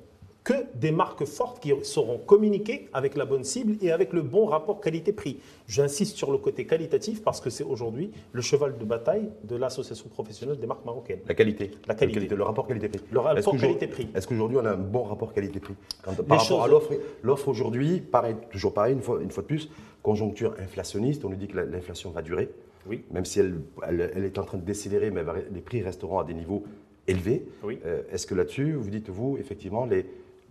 que 0.44 0.54
des 0.76 0.92
marques 0.92 1.26
fortes 1.26 1.60
qui 1.60 1.74
seront 1.82 2.20
communiquées 2.20 2.88
avec 2.94 3.18
la 3.18 3.26
bonne 3.26 3.44
cible 3.44 3.78
et 3.84 3.92
avec 3.92 4.14
le 4.14 4.22
bon 4.22 4.46
rapport 4.46 4.80
qualité-prix. 4.80 5.40
J'insiste 5.68 6.18
sur 6.18 6.32
le 6.32 6.38
côté 6.38 6.68
qualitatif 6.68 7.24
parce 7.24 7.42
que 7.42 7.50
c'est 7.50 7.64
aujourd'hui 7.64 8.12
le 8.32 8.44
cheval 8.44 8.78
de 8.78 8.86
bataille 8.86 9.32
de 9.44 9.56
l'association 9.56 10.08
professionnelle 10.08 10.60
des 10.60 10.68
marques 10.68 10.86
marocaines. 10.86 11.22
La 11.28 11.34
qualité. 11.34 11.72
La 11.88 11.96
qualité. 11.96 12.28
Le, 12.28 12.44
rapport 12.44 12.68
qualité-prix. 12.68 13.02
Le 13.10 13.20
rapport 13.22 13.38
Est-ce 13.40 13.46
qu'aujourd'hui- 13.46 13.68
qualité-prix. 13.80 14.10
Est-ce 14.14 14.28
qu'aujourd'hui, 14.28 14.58
on 14.62 14.66
a 14.66 14.74
un 14.74 14.78
bon 14.78 15.02
rapport 15.02 15.34
qualité-prix? 15.34 15.74
Par 16.04 16.16
rapport 16.16 16.40
choses- 16.42 16.64
à 16.64 16.68
l'offre, 16.68 16.94
l'offre 17.24 17.48
aujourd'hui, 17.48 18.00
pareil, 18.02 18.36
toujours 18.52 18.76
pareil, 18.76 18.94
une 18.94 19.02
fois, 19.02 19.20
une 19.24 19.32
fois 19.32 19.42
de 19.42 19.48
plus, 19.48 19.72
conjoncture 20.04 20.54
inflationniste, 20.60 21.26
on 21.26 21.30
nous 21.30 21.38
dit 21.38 21.48
que 21.48 21.58
la- 21.58 21.66
l'inflation 21.66 22.12
va 22.12 22.22
durer, 22.22 22.52
Oui. 22.88 23.04
même 23.12 23.26
si 23.26 23.40
elle, 23.40 23.60
elle, 23.88 24.12
elle 24.16 24.24
est 24.26 24.38
en 24.38 24.44
train 24.44 24.58
de 24.58 24.64
décélérer, 24.64 25.12
mais 25.12 25.24
les 25.52 25.62
prix 25.62 25.82
resteront 25.82 26.20
à 26.20 26.24
des 26.24 26.34
niveaux 26.34 26.64
élevés. 27.08 27.48
Oui. 27.64 27.80
Euh, 27.86 28.04
Est-ce 28.12 28.28
que 28.28 28.36
là-dessus, 28.36 28.74
vous 28.74 28.90
dites, 28.90 29.10
vous, 29.10 29.38
effectivement, 29.38 29.86
les, 29.86 30.06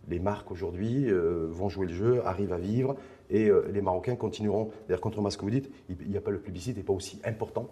les 0.08 0.18
marques 0.18 0.50
aujourd'hui 0.50 1.10
euh, 1.10 1.46
vont 1.50 1.68
jouer 1.68 1.86
le 1.86 1.92
jeu, 1.92 2.22
arrivent 2.26 2.52
à 2.52 2.58
vivre, 2.58 2.96
et 3.30 3.48
euh, 3.48 3.68
les 3.72 3.80
Marocains 3.80 4.16
continueront. 4.16 4.70
D'ailleurs, 4.88 5.00
contrairement 5.00 5.28
à 5.28 5.30
ce 5.30 5.38
que 5.38 5.44
vous 5.44 5.50
dites, 5.50 5.70
il 5.88 6.08
n'y 6.08 6.16
a 6.16 6.20
pas 6.20 6.30
le 6.30 6.38
plébiscite 6.38 6.76
n'est 6.76 6.82
pas 6.82 6.92
aussi 6.92 7.20
important 7.24 7.68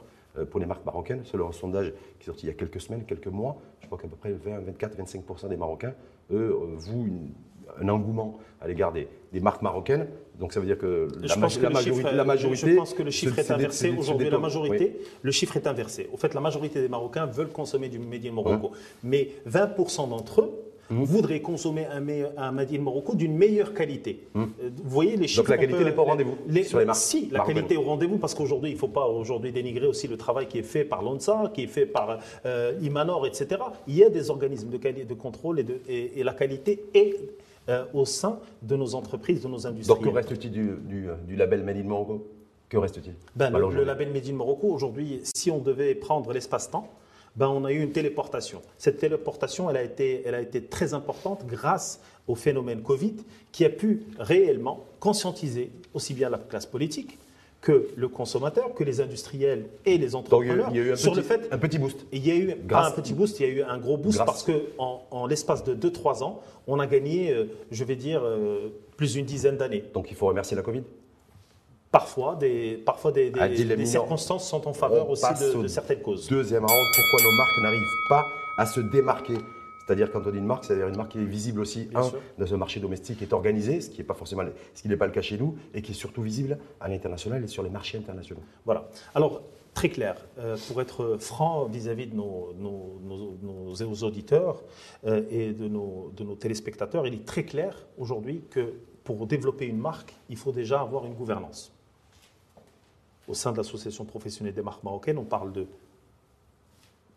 pour 0.51 0.61
les 0.61 0.65
marques 0.65 0.87
marocaines. 0.87 1.25
Selon 1.25 1.49
un 1.49 1.53
sondage 1.53 1.93
qui 2.19 2.23
est 2.23 2.27
sorti 2.27 2.47
il 2.47 2.49
y 2.49 2.53
a 2.53 2.55
quelques 2.55 2.81
semaines, 2.81 3.05
quelques 3.05 3.27
mois, 3.27 3.61
je 3.81 3.87
crois 3.87 3.99
qu'à 3.99 4.09
peu 4.09 4.17
près 4.17 4.33
20, 4.33 4.61
24, 4.61 4.97
25 4.97 5.49
des 5.51 5.59
Marocains, 5.59 5.93
eux, 6.31 6.57
vouent 6.79 7.29
un 7.79 7.89
engouement 7.91 8.39
à 8.61 8.67
l'égard 8.67 8.93
des, 8.95 9.09
des 9.33 9.41
marques 9.41 9.61
marocaines. 9.61 10.07
Donc 10.43 10.53
ça 10.53 10.59
veut 10.59 10.67
dire 10.67 10.77
que 10.77 11.07
la, 11.23 11.37
ma- 11.37 11.47
que 11.49 11.61
majorité, 11.69 11.95
chiffre- 12.03 12.17
la 12.17 12.25
majorité, 12.25 12.71
je 12.73 12.77
pense 12.77 12.95
que 12.95 13.05
le 13.05 13.13
chiffre 13.13 13.39
est 13.39 13.49
inversé. 13.53 13.95
Aujourd'hui, 13.97 14.29
la 14.29 14.39
majorité, 14.41 14.97
Oui. 14.99 15.07
le 15.23 15.31
chiffre 15.31 15.57
est 15.57 15.69
inversé. 15.69 16.09
Au 16.13 16.17
fait, 16.17 16.35
la 16.35 16.41
majorité 16.41 16.81
des 16.81 16.89
Marocains 16.89 17.27
veulent 17.27 17.53
consommer 17.53 17.89
du 17.89 18.01
Made 18.01 18.27
in 18.27 18.33
Morocco. 18.33 18.73
Mais 19.05 19.29
20% 19.49 20.09
d'entre 20.09 20.41
eux 20.43 20.51
Mmh. 20.91 21.05
voudraient 21.05 21.41
consommer 21.41 21.87
un, 21.87 22.03
un 22.37 22.79
Morocco 22.81 23.15
d'une 23.15 23.35
meilleure 23.35 23.73
qualité. 23.73 24.27
Euh, 24.37 24.45
Vous 24.61 24.91
voyez 24.91 25.17
les 25.17 25.27
chiffres. 25.29 25.45
Mmh. 25.49 25.51
la 25.53 25.57
qualité 25.59 25.85
n'est 25.85 25.93
pas 25.93 26.03
au 26.03 26.07
rendez-vous 26.07 26.37
sur 26.65 26.81
les 26.81 26.85
marques 26.85 26.99
Si, 26.99 27.29
la 27.31 27.41
qualité 27.41 27.75
est 27.75 27.77
au 27.79 27.83
rendez-vous 27.83 28.19
parce 28.19 28.35
qu'aujourd'hui, 28.35 28.71
il 28.71 28.75
ne 28.75 28.79
faut 28.79 28.89
pas 28.89 29.07
aujourd'hui 29.07 29.53
dénigrer 29.53 29.87
aussi 29.87 30.07
le 30.09 30.19
travail 30.19 30.49
qui 30.49 30.59
est 30.59 30.63
fait 30.65 30.85
par 30.85 31.03
l'ONSA, 31.03 31.51
qui 31.55 31.63
est 31.63 31.67
fait 31.69 31.87
par 31.87 32.19
euh, 32.45 32.73
Imanor, 32.83 33.27
etc. 33.27 33.47
Il 33.87 33.97
y 33.97 34.05
a 34.05 34.11
des 34.11 34.29
organismes 34.29 34.69
de, 34.71 35.15
contrôle 35.15 35.61
et, 35.61 35.63
de- 35.63 35.81
et- 35.89 36.19
et 36.21 36.25
la 36.25 36.35
qualité 36.35 36.85
est 36.93 37.15
euh, 37.69 37.85
au 37.95 38.05
sein 38.05 38.39
de 38.63 38.77
nos 38.77 38.95
entreprises, 38.95 39.43
de 39.43 39.49
nos 39.49 39.67
industries. 39.67 39.95
Donc 39.95 40.05
que 40.05 40.09
reste-t-il 40.15 40.51
du, 40.53 40.71
du- 40.83 41.09
du 41.27 41.37
label 41.37 41.63
Made 41.63 41.77
in 41.77 41.85
Morocco? 41.85 42.27
Que 42.69 42.77
reste-t-il? 42.79 43.15
Ben, 43.37 43.51
le, 43.51 43.85
label 43.85 44.13
Made 44.13 44.29
in 44.29 44.33
Morocco, 44.35 44.69
aujourd'hui, 44.69 45.21
si 45.35 45.51
on 45.51 45.59
devait 45.59 45.95
prendre 45.95 46.33
l'espace-temps, 46.33 46.89
ben, 47.37 47.49
on 47.49 47.65
a 47.65 47.73
eu 47.73 47.81
une 47.83 47.93
téléportation. 47.93 48.63
Cette 48.79 48.99
téléportation, 48.99 49.69
elle 49.71 49.77
a, 49.77 49.83
été, 49.83 50.23
elle 50.27 50.35
a 50.35 50.41
été 50.41 50.63
très 50.65 50.95
importante 50.95 51.47
grâce 51.47 52.01
au 52.29 52.35
phénomène 52.35 52.83
Covid, 52.83 53.15
qui 53.53 53.65
a 53.65 53.71
pu 53.71 54.05
réellement 54.19 54.85
conscientiser 55.01 55.71
aussi 55.95 56.15
bien 56.15 56.31
la 56.31 56.39
classe 56.39 56.67
politique 56.67 57.19
que 57.63 57.87
le 57.97 58.09
consommateur, 58.09 58.75
que 58.75 58.83
les 58.85 59.01
industriels 59.01 59.67
et 59.87 59.97
les 59.97 60.11
Donc, 60.11 60.27
il 60.31 60.47
y 60.47 60.51
a 60.51 60.55
eu- 60.55 60.61
entrepreneurs 60.61 60.93
un 60.93 60.97
sur 60.97 61.13
petit, 61.13 61.17
le 61.21 61.23
fait 61.23 61.49
un 61.53 61.59
petit 61.59 61.79
boost. 61.79 62.05
il 62.13 62.27
y 62.27 62.31
a 62.31 62.35
eu 62.35 62.57
Grâce- 62.67 62.89
un 62.89 62.91
petit 62.91 63.15
boost, 63.15 63.39
il 63.41 63.47
y 63.47 63.49
a 63.49 63.53
eu 63.53 63.63
un 63.63 63.79
gros 63.79 63.97
boost 63.97 64.17
Grâce- 64.17 64.27
parce 64.27 64.43
que 64.43 64.53
en, 64.79 65.03
en 65.13 65.27
l'espace 65.27 65.63
de 65.65 65.73
2-3 65.75 66.23
ans, 66.25 66.41
on 66.67 66.81
a 66.81 66.87
gagné, 66.89 67.31
euh, 67.33 67.45
je 67.71 67.85
vais 67.85 67.95
dire, 67.97 68.21
euh, 68.25 68.69
plus 68.97 69.15
d'une 69.15 69.25
dizaine 69.25 69.57
d'années. 69.57 69.85
Donc 69.95 70.11
il 70.11 70.17
faut 70.17 70.27
remercier 70.27 70.57
la 70.57 70.63
Covid. 70.63 70.83
Parfois, 71.93 72.37
des, 72.37 72.83
parfois 72.85 73.13
des, 73.13 73.31
des- 73.31 73.87
circonstances 73.87 74.49
sont 74.49 74.67
en 74.67 74.73
faveur 74.73 75.09
On 75.09 75.13
aussi 75.13 75.23
de, 75.57 75.63
de 75.63 75.69
certaines 75.69 76.01
causes. 76.01 76.27
Deuxième 76.29 76.65
round, 76.65 76.87
pourquoi 76.95 77.31
nos 77.31 77.37
marques 77.37 77.59
n'arrivent 77.63 78.09
pas 78.09 78.25
à 78.59 78.67
se 78.67 78.81
démarquer 78.81 79.35
C'est-à-dire 79.93 80.11
quand 80.11 80.27
on 80.27 80.31
dit 80.31 80.39
une 80.39 80.47
marque, 80.47 80.65
c'est-à-dire 80.65 80.89
une 80.89 80.97
marque 80.97 81.13
qui 81.13 81.19
est 81.19 81.25
visible 81.25 81.61
aussi, 81.61 81.85
Bien 81.85 82.01
un, 82.01 82.03
sûr. 82.05 82.19
dans 82.39 82.55
un 82.55 82.57
marché 82.57 82.81
domestique 82.81 83.19
qui 83.19 83.25
est 83.25 83.33
organisé, 83.35 83.83
ce 83.83 83.91
qui 83.91 83.99
n'est 83.99 84.05
pas 84.07 84.15
forcément, 84.15 84.43
ce 84.73 84.81
qui 84.81 84.89
n'est 84.89 84.97
pas 84.97 85.05
le 85.07 85.13
cas 85.13 85.21
chez 85.21 85.37
nous, 85.37 85.59
et 85.75 85.83
qui 85.83 85.93
est 85.93 85.95
surtout 85.95 86.23
visible 86.23 86.57
à 86.81 86.89
l'international 86.89 87.45
et 87.45 87.47
sur 87.47 87.63
les 87.63 87.69
marchés 87.69 87.99
internationaux. 87.99 88.41
Voilà. 88.65 88.89
Alors, 89.15 89.43
très 89.75 89.91
clair, 89.91 90.17
euh, 90.39 90.57
pour 90.67 90.81
être 90.81 91.19
franc 91.19 91.67
vis-à-vis 91.67 92.07
de 92.07 92.15
nos, 92.17 92.55
nos- 92.59 92.99
nos- 93.03 93.37
nos 93.43 93.95
auditeurs 94.03 94.63
euh, 95.05 95.25
et 95.31 95.53
de 95.53 95.69
nos 95.69 96.11
téléspectateurs, 96.41 97.07
il 97.07 97.13
est 97.13 97.27
très 97.27 97.45
clair 97.45 97.77
aujourd'hui 97.99 98.43
que 98.49 98.73
pour 99.05 99.27
développer 99.27 99.67
une 99.67 99.79
marque, 99.79 100.15
il 100.31 100.39
faut 100.39 100.53
déjà 100.53 100.81
avoir 100.81 101.05
une 101.05 101.13
gouvernance. 101.15 101.71
Au 103.29 103.35
sein 103.35 103.53
de 103.53 103.59
l'association 103.59 104.07
professionnelle 104.07 104.55
des 104.55 104.63
marques 104.63 104.85
marocaines, 104.85 105.19
on 105.19 105.25
parle 105.25 105.53
de 105.53 105.67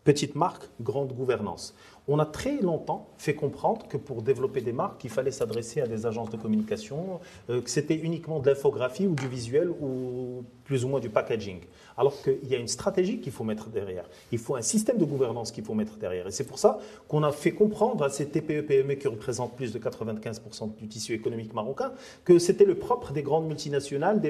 Petite 0.04 0.36
marque, 0.36 0.68
grande 0.80 1.12
gouvernance. 1.12 1.74
On 2.08 2.20
a 2.20 2.26
très 2.26 2.60
longtemps 2.60 3.08
fait 3.18 3.34
comprendre 3.34 3.88
que 3.88 3.96
pour 3.96 4.22
développer 4.22 4.60
des 4.60 4.72
marques, 4.72 5.02
il 5.02 5.10
fallait 5.10 5.32
s'adresser 5.32 5.80
à 5.80 5.88
des 5.88 6.06
agences 6.06 6.30
de 6.30 6.36
communication, 6.36 7.18
euh, 7.50 7.60
que 7.60 7.68
c'était 7.68 7.96
uniquement 7.96 8.38
de 8.38 8.48
l'infographie 8.48 9.08
ou 9.08 9.14
du 9.14 9.26
visuel 9.26 9.70
ou 9.70 10.44
plus 10.62 10.84
ou 10.84 10.88
moins 10.88 11.00
du 11.00 11.10
packaging. 11.10 11.60
Alors 11.96 12.22
qu'il 12.22 12.46
y 12.46 12.54
a 12.54 12.58
une 12.58 12.68
stratégie 12.68 13.20
qu'il 13.20 13.32
faut 13.32 13.42
mettre 13.42 13.70
derrière. 13.70 14.08
Il 14.30 14.38
faut 14.38 14.54
un 14.54 14.62
système 14.62 14.98
de 14.98 15.04
gouvernance 15.04 15.50
qu'il 15.50 15.64
faut 15.64 15.74
mettre 15.74 15.96
derrière. 15.96 16.28
Et 16.28 16.30
c'est 16.30 16.46
pour 16.46 16.58
ça 16.58 16.78
qu'on 17.08 17.22
a 17.24 17.32
fait 17.32 17.52
comprendre 17.52 18.04
à 18.04 18.10
ces 18.10 18.26
TPE-PME 18.26 18.94
qui 18.94 19.08
représentent 19.08 19.56
plus 19.56 19.72
de 19.72 19.78
95% 19.78 20.76
du 20.76 20.86
tissu 20.86 21.14
économique 21.14 21.54
marocain 21.54 21.92
que 22.24 22.38
c'était 22.38 22.64
le 22.64 22.76
propre 22.76 23.12
des 23.12 23.22
grandes 23.22 23.48
multinationales 23.48 24.20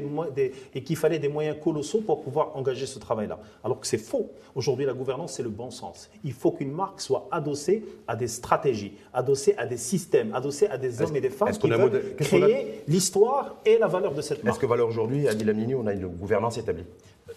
et 0.75 0.83
qu'il 0.83 0.97
fallait 0.97 1.18
des 1.18 1.28
moyens 1.28 1.56
colossaux 1.62 2.00
pour 2.00 2.23
pouvoir 2.23 2.56
engager 2.56 2.87
ce 2.87 2.99
travail-là. 2.99 3.38
Alors 3.64 3.80
que 3.80 3.87
c'est 3.87 3.99
faux. 3.99 4.30
Aujourd'hui, 4.54 4.87
la 4.87 4.95
gouvernance, 4.95 5.35
c'est 5.35 5.42
le 5.42 5.50
bon 5.50 5.71
sens. 5.71 6.09
Il 6.25 6.33
faut 6.33 6.52
qu'une 6.52 6.73
marque 6.73 7.00
soit 7.00 7.28
adossée 7.33 7.65
à 8.06 8.16
des 8.16 8.28
stratégies, 8.28 8.92
adossée 9.12 9.54
à 9.58 9.66
des 9.66 9.76
systèmes, 9.76 10.35
adossée 10.35 10.66
à 10.66 10.78
des 10.78 11.02
hommes 11.02 11.16
et 11.16 11.20
des 11.20 11.30
femmes 11.30 11.56
qui 11.56 11.68
veulent 11.68 12.16
créer 12.16 12.82
l'histoire 12.88 13.56
et 13.64 13.78
la 13.78 13.88
valeur 13.88 14.14
de 14.14 14.23
cette 14.23 14.42
marque. 14.44 14.56
Est-ce 14.56 14.61
que 14.61 14.66
valeur 14.66 14.88
aujourd'hui, 14.88 15.28
à 15.28 15.32
Lamini, 15.32 15.75
on 15.75 15.87
a 15.87 15.92
une 15.92 16.06
gouvernance 16.06 16.58
établie? 16.58 16.85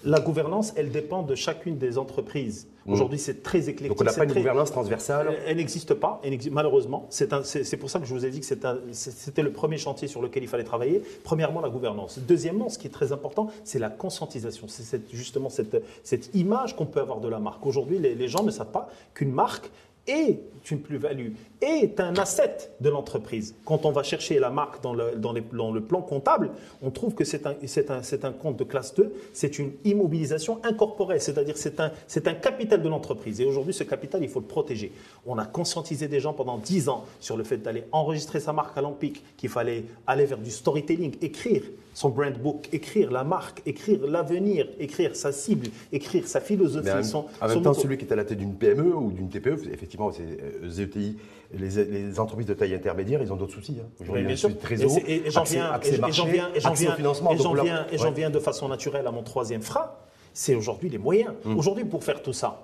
La 0.05 0.19
gouvernance, 0.19 0.71
elle 0.77 0.91
dépend 0.91 1.23
de 1.23 1.35
chacune 1.35 1.77
des 1.77 1.97
entreprises. 1.97 2.67
Mmh. 2.85 2.93
Aujourd'hui, 2.93 3.19
c'est 3.19 3.43
très 3.43 3.69
éclectique. 3.69 3.89
Donc 3.89 3.99
on 3.99 4.05
n'a 4.05 4.13
pas 4.13 4.23
une 4.23 4.31
gouvernance 4.31 4.71
transversale? 4.71 5.35
Elle 5.45 5.57
n'existe 5.57 5.93
pas, 5.95 6.21
malheureusement. 6.51 7.07
C'est 7.09 7.77
pour 7.77 7.89
ça 7.89 7.99
que 7.99 8.05
je 8.05 8.13
vous 8.13 8.25
ai 8.25 8.29
dit 8.29 8.39
que 8.39 8.45
c'était 8.45 9.41
le 9.41 9.51
premier 9.51 9.77
chantier 9.77 10.07
sur 10.07 10.21
lequel 10.21 10.43
il 10.43 10.47
fallait 10.47 10.63
travailler. 10.63 11.01
Premièrement, 11.23 11.59
la 11.59 11.69
gouvernance. 11.69 12.19
Deuxièmement, 12.19 12.69
ce 12.69 12.77
qui 12.77 12.87
est 12.87 12.91
très 12.91 13.11
important, 13.11 13.49
c'est 13.63 13.79
la 13.79 13.89
conscientisation. 13.89 14.67
C'est 14.69 15.01
justement 15.11 15.49
cette, 15.49 15.83
cette 16.03 16.33
image 16.33 16.75
qu'on 16.77 16.85
peut 16.85 17.01
avoir 17.01 17.19
de 17.19 17.27
la 17.27 17.39
marque. 17.39 17.65
Aujourd'hui, 17.65 17.97
les, 17.97 18.15
les 18.15 18.27
gens 18.29 18.43
ne 18.43 18.51
savent 18.51 18.71
pas 18.71 18.89
qu'une 19.15 19.33
marque, 19.33 19.69
est 20.07 20.39
une 20.71 20.81
plus-value, 20.81 21.31
est 21.61 21.99
un 21.99 22.15
asset 22.15 22.71
de 22.81 22.89
l'entreprise. 22.89 23.55
Quand 23.65 23.85
on 23.85 23.91
va 23.91 24.03
chercher 24.03 24.39
la 24.39 24.49
marque 24.49 24.81
dans 24.81 24.93
le, 24.93 25.81
plan 25.81 26.01
comptable, 26.01 26.51
on 26.81 26.91
trouve 26.91 27.15
que 27.15 27.23
c'est 27.23 27.45
un, 27.45 28.31
compte 28.31 28.57
de 28.57 28.63
classe 28.63 28.93
2, 28.95 29.13
c'est 29.33 29.59
une 29.59 29.71
immobilisation 29.85 30.59
incorporée, 30.63 31.19
c'est-à-dire 31.19 31.55
c'est 31.57 31.79
un, 31.79 32.33
capital 32.33 32.81
de 32.81 32.89
l'entreprise. 32.89 33.41
Et 33.41 33.45
aujourd'hui, 33.45 33.73
ce 33.73 33.83
capital, 33.83 34.23
il 34.23 34.29
faut 34.29 34.39
le 34.39 34.45
protéger. 34.45 34.91
On 35.25 35.37
a 35.37 35.45
conscientisé 35.45 36.07
des 36.07 36.19
gens 36.19 36.33
pendant 36.33 36.57
10 36.57 36.89
ans 36.89 37.05
sur 37.19 37.37
le 37.37 37.43
fait 37.43 37.57
d'aller 37.57 37.85
enregistrer 37.91 38.39
sa 38.39 38.53
marque 38.53 38.77
à 38.77 38.81
l'Empic, 38.81 39.23
qu'il 39.37 39.49
fallait 39.49 39.85
aller 40.07 40.25
vers 40.25 40.39
du 40.39 40.51
storytelling, 40.51 41.15
écrire 41.21 41.63
son 41.99 42.11
brand 42.11 42.37
book, 42.37 42.69
écrire 42.71 43.11
la 43.11 43.25
marque, 43.25 43.61
écrire 43.65 43.99
l'avenir, 44.07 44.69
écrire 44.79 45.17
sa 45.17 45.33
cible, 45.33 45.67
écrire 45.91 46.25
sa 46.29 46.39
philosophie. 46.39 46.87
en, 47.13 47.27
en 47.41 47.47
même 47.49 47.61
temps, 47.61 47.73
celui 47.73 47.97
qui 47.97 48.05
est 48.05 48.13
à 48.13 48.15
la 48.15 48.23
tête 48.23 48.37
d'une 48.37 48.55
PME 48.55 48.95
ou 48.95 49.11
d'une 49.11 49.27
TPE, 49.27 49.67
effectivement, 49.73 50.09
c'est 50.09 50.23
ZETI, 50.65 51.17
euh, 51.53 51.57
les, 51.59 51.85
les, 51.85 52.19
entreprises 52.21 52.47
de 52.47 52.53
taille 52.53 52.73
intermédiaire, 52.73 53.21
ils 53.21 53.33
ont 53.33 53.35
d'autres 53.35 53.55
soucis. 53.55 53.79
Hein. 53.81 53.89
Aujourd'hui, 53.99 54.23
bien 54.23 54.37
sûr. 54.37 54.57
Trésor, 54.57 54.97
et, 55.05 55.29
j'en 55.29 55.43
viens, 55.43 55.77
et 55.83 55.89
j'en 57.97 58.11
viens, 58.11 58.29
de 58.29 58.39
façon 58.39 58.69
naturelle 58.69 59.05
à 59.05 59.11
mon 59.11 59.23
troisième 59.23 59.61
frein, 59.61 59.91
c'est 60.31 60.55
aujourd'hui 60.55 60.87
les 60.87 60.99
moyens. 60.99 61.33
Hum. 61.43 61.57
Aujourd'hui, 61.57 61.83
pour 61.83 62.01
faire 62.05 62.21
tout 62.21 62.31
ça, 62.31 62.61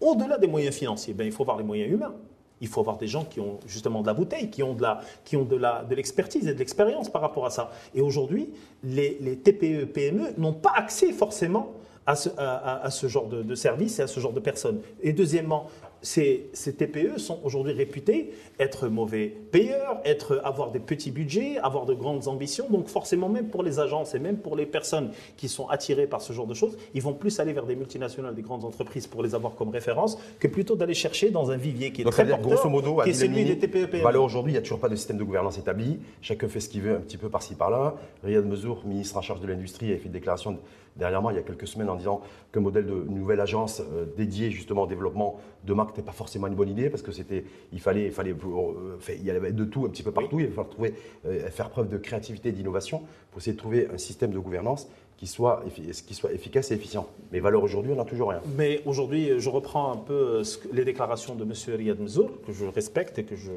au-delà 0.00 0.38
des 0.38 0.46
moyens 0.46 0.76
financiers, 0.76 1.14
ben, 1.14 1.24
il 1.24 1.32
faut 1.32 1.42
avoir 1.42 1.58
les 1.58 1.64
moyens 1.64 1.90
humains. 1.90 2.14
Il 2.60 2.68
faut 2.68 2.80
avoir 2.80 2.98
des 2.98 3.06
gens 3.06 3.24
qui 3.24 3.40
ont 3.40 3.60
justement 3.66 4.02
de 4.02 4.06
la 4.06 4.14
bouteille, 4.14 4.50
qui 4.50 4.62
ont 4.62 4.74
de 4.74 5.94
l'expertise 5.94 6.46
et 6.48 6.54
de 6.54 6.58
l'expérience 6.58 7.08
par 7.08 7.22
rapport 7.22 7.46
à 7.46 7.50
ça. 7.50 7.70
Et 7.94 8.00
aujourd'hui, 8.00 8.50
les, 8.82 9.36
TPE, 9.36 9.86
PME 9.86 10.34
n'ont 10.38 10.52
pas 10.52 10.72
accès 10.74 11.12
forcément 11.12 11.72
à 12.06 12.14
ce, 12.16 13.06
genre 13.06 13.26
de, 13.26 13.42
de 13.42 13.54
services 13.54 13.98
et 13.98 14.02
à 14.02 14.06
ce 14.06 14.18
genre 14.18 14.32
de 14.32 14.40
personnes. 14.40 14.80
Et 15.02 15.12
deuxièmement, 15.12 15.66
ces, 16.02 16.50
TPE 16.54 17.18
sont 17.18 17.40
aujourd'hui 17.44 17.72
réputés 17.72 18.32
être 18.58 18.88
mauvais 18.88 19.26
payeurs, 19.50 20.00
être, 20.04 20.40
avoir 20.44 20.70
des 20.70 20.78
petits 20.78 21.10
budgets, 21.10 21.58
avoir 21.58 21.86
de 21.86 21.94
grandes 21.94 22.28
ambitions. 22.28 22.68
Donc 22.70 22.88
forcément, 22.88 23.28
même 23.28 23.48
pour 23.48 23.62
les 23.62 23.80
agences 23.80 24.14
et 24.14 24.18
même 24.18 24.38
pour 24.38 24.56
les 24.56 24.66
personnes 24.66 25.10
qui 25.36 25.48
sont 25.48 25.68
attirées 25.68 26.06
par 26.06 26.22
ce 26.22 26.32
genre 26.32 26.46
de 26.46 26.54
choses, 26.54 26.76
ils 26.94 27.02
vont 27.02 27.14
plus 27.14 27.40
aller 27.40 27.52
vers 27.52 27.66
des 27.66 27.76
multinationales, 27.76 28.34
des 28.34 28.42
grandes 28.42 28.64
entreprises 28.64 29.06
pour 29.06 29.22
les 29.22 29.34
avoir 29.34 29.54
comme 29.54 29.70
référence, 29.70 30.18
que 30.38 30.48
plutôt 30.48 30.76
d'aller 30.76 30.94
chercher 30.94 31.30
dans 31.30 31.50
un 31.50 31.56
vivier 31.56 31.92
qui 31.92 32.02
est 32.02 32.04
très 32.04 32.26
porteur, 32.26 32.46
grosso 32.46 32.68
modo, 32.68 33.00
qui 33.02 33.10
est 33.10 33.14
celui 33.14 33.44
des 33.44 33.58
TPE-PME. 33.58 34.02
Bah 34.02 34.18
aujourd'hui, 34.18 34.52
il 34.52 34.54
n'y 34.54 34.58
a 34.58 34.62
toujours 34.62 34.80
pas 34.80 34.88
de 34.88 34.96
système 34.96 35.18
de 35.18 35.24
gouvernance 35.24 35.58
établi. 35.58 35.98
Chacun 36.22 36.48
fait 36.48 36.60
ce 36.60 36.68
qu'il 36.68 36.82
veut 36.82 36.94
un 36.94 37.00
petit 37.00 37.16
peu 37.16 37.28
par-ci 37.28 37.54
par-là. 37.54 37.96
Riyad 38.24 38.46
Mezour, 38.46 38.82
ministre 38.84 39.16
en 39.16 39.22
charge 39.22 39.40
de 39.40 39.46
l'industrie, 39.46 39.92
a 39.92 39.96
fait 39.96 40.06
une 40.06 40.12
déclaration 40.12 40.58
derrière 40.98 41.22
moi 41.22 41.32
il 41.32 41.36
y 41.36 41.38
a 41.38 41.42
quelques 41.42 41.66
semaines 41.66 41.88
en 41.88 41.96
disant 41.96 42.20
qu'un 42.52 42.60
modèle 42.60 42.86
de 42.86 42.94
nouvelle 42.94 43.40
agence 43.40 43.80
euh, 43.80 44.04
dédiée 44.16 44.50
justement 44.50 44.82
au 44.82 44.86
développement 44.86 45.40
de 45.64 45.74
marque 45.74 45.90
n'était 45.90 46.02
pas 46.02 46.12
forcément 46.12 46.46
une 46.46 46.54
bonne 46.54 46.68
idée 46.68 46.90
parce 46.90 47.02
que 47.02 47.12
c'était, 47.12 47.44
il 47.72 47.80
fallait, 47.80 48.06
il 48.06 48.12
fallait, 48.12 48.32
euh, 48.32 48.98
il 49.08 49.24
y 49.24 49.30
avait 49.30 49.52
de 49.52 49.64
tout 49.64 49.84
un 49.84 49.88
petit 49.88 50.02
peu 50.02 50.12
partout. 50.12 50.40
Il 50.40 50.50
fallait 50.50 50.68
trouver, 50.68 50.94
euh, 51.26 51.48
faire 51.50 51.70
preuve 51.70 51.88
de 51.88 51.98
créativité, 51.98 52.52
d'innovation 52.52 53.02
pour 53.30 53.40
essayer 53.40 53.52
de 53.52 53.58
trouver 53.58 53.88
un 53.92 53.98
système 53.98 54.30
de 54.30 54.38
gouvernance 54.38 54.88
qui 55.18 55.26
soit, 55.26 55.64
efficace 56.32 56.70
et 56.70 56.74
efficient. 56.74 57.06
Mais 57.32 57.40
valeur 57.40 57.62
aujourd'hui, 57.62 57.92
on 57.92 57.96
n'a 57.96 58.04
toujours 58.04 58.30
rien. 58.30 58.40
Mais 58.56 58.82
aujourd'hui, 58.86 59.32
je 59.38 59.50
reprends 59.50 59.92
un 59.92 59.96
peu 59.96 60.42
les 60.72 60.84
déclarations 60.84 61.34
de 61.34 61.42
M. 61.42 61.52
Riyad 61.76 62.00
Mzour, 62.00 62.30
que 62.46 62.52
je 62.52 62.64
respecte 62.66 63.18
et 63.18 63.24
que, 63.24 63.34
je, 63.34 63.50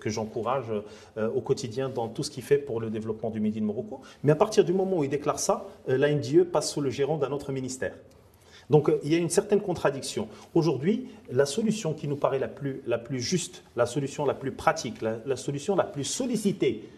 que, 0.00 0.10
j'encourage 0.10 0.72
au 1.16 1.40
quotidien 1.40 1.88
dans 1.88 2.08
tout 2.08 2.24
ce 2.24 2.30
qu'il 2.30 2.42
fait 2.42 2.58
pour 2.58 2.80
le 2.80 2.90
développement 2.90 3.30
du 3.30 3.38
Made 3.38 3.56
in 3.56 3.62
Morocco. 3.62 4.00
Mais 4.24 4.32
à 4.32 4.36
partir 4.36 4.64
du 4.64 4.72
moment 4.72 4.98
où 4.98 5.04
il 5.04 5.10
déclare 5.10 5.38
ça, 5.38 5.68
l'ANDIE 5.86 6.44
passe 6.44 6.72
sous 6.72 6.80
le 6.80 6.90
gérant 6.90 7.16
d'un 7.16 7.30
autre 7.30 7.52
ministère. 7.52 7.94
Donc 8.70 8.88
euh, 8.88 8.98
il 9.04 9.12
y 9.12 9.14
a 9.14 9.18
une 9.18 9.30
certaine 9.30 9.60
contradiction. 9.60 10.28
Aujourd'hui, 10.54 11.08
la 11.30 11.46
solution 11.46 11.94
qui 11.94 12.08
nous 12.08 12.16
paraît 12.16 12.38
la 12.38 12.50
la 12.86 12.98
plus 12.98 13.20
juste, 13.20 13.62
la 13.76 13.86
solution 13.86 14.24
la 14.24 14.34
plus 14.34 14.52
pratique, 14.52 15.02
la, 15.02 15.36
solution 15.36 15.76
la 15.76 15.84
plus 15.84 16.04
sollicitée 16.04 16.88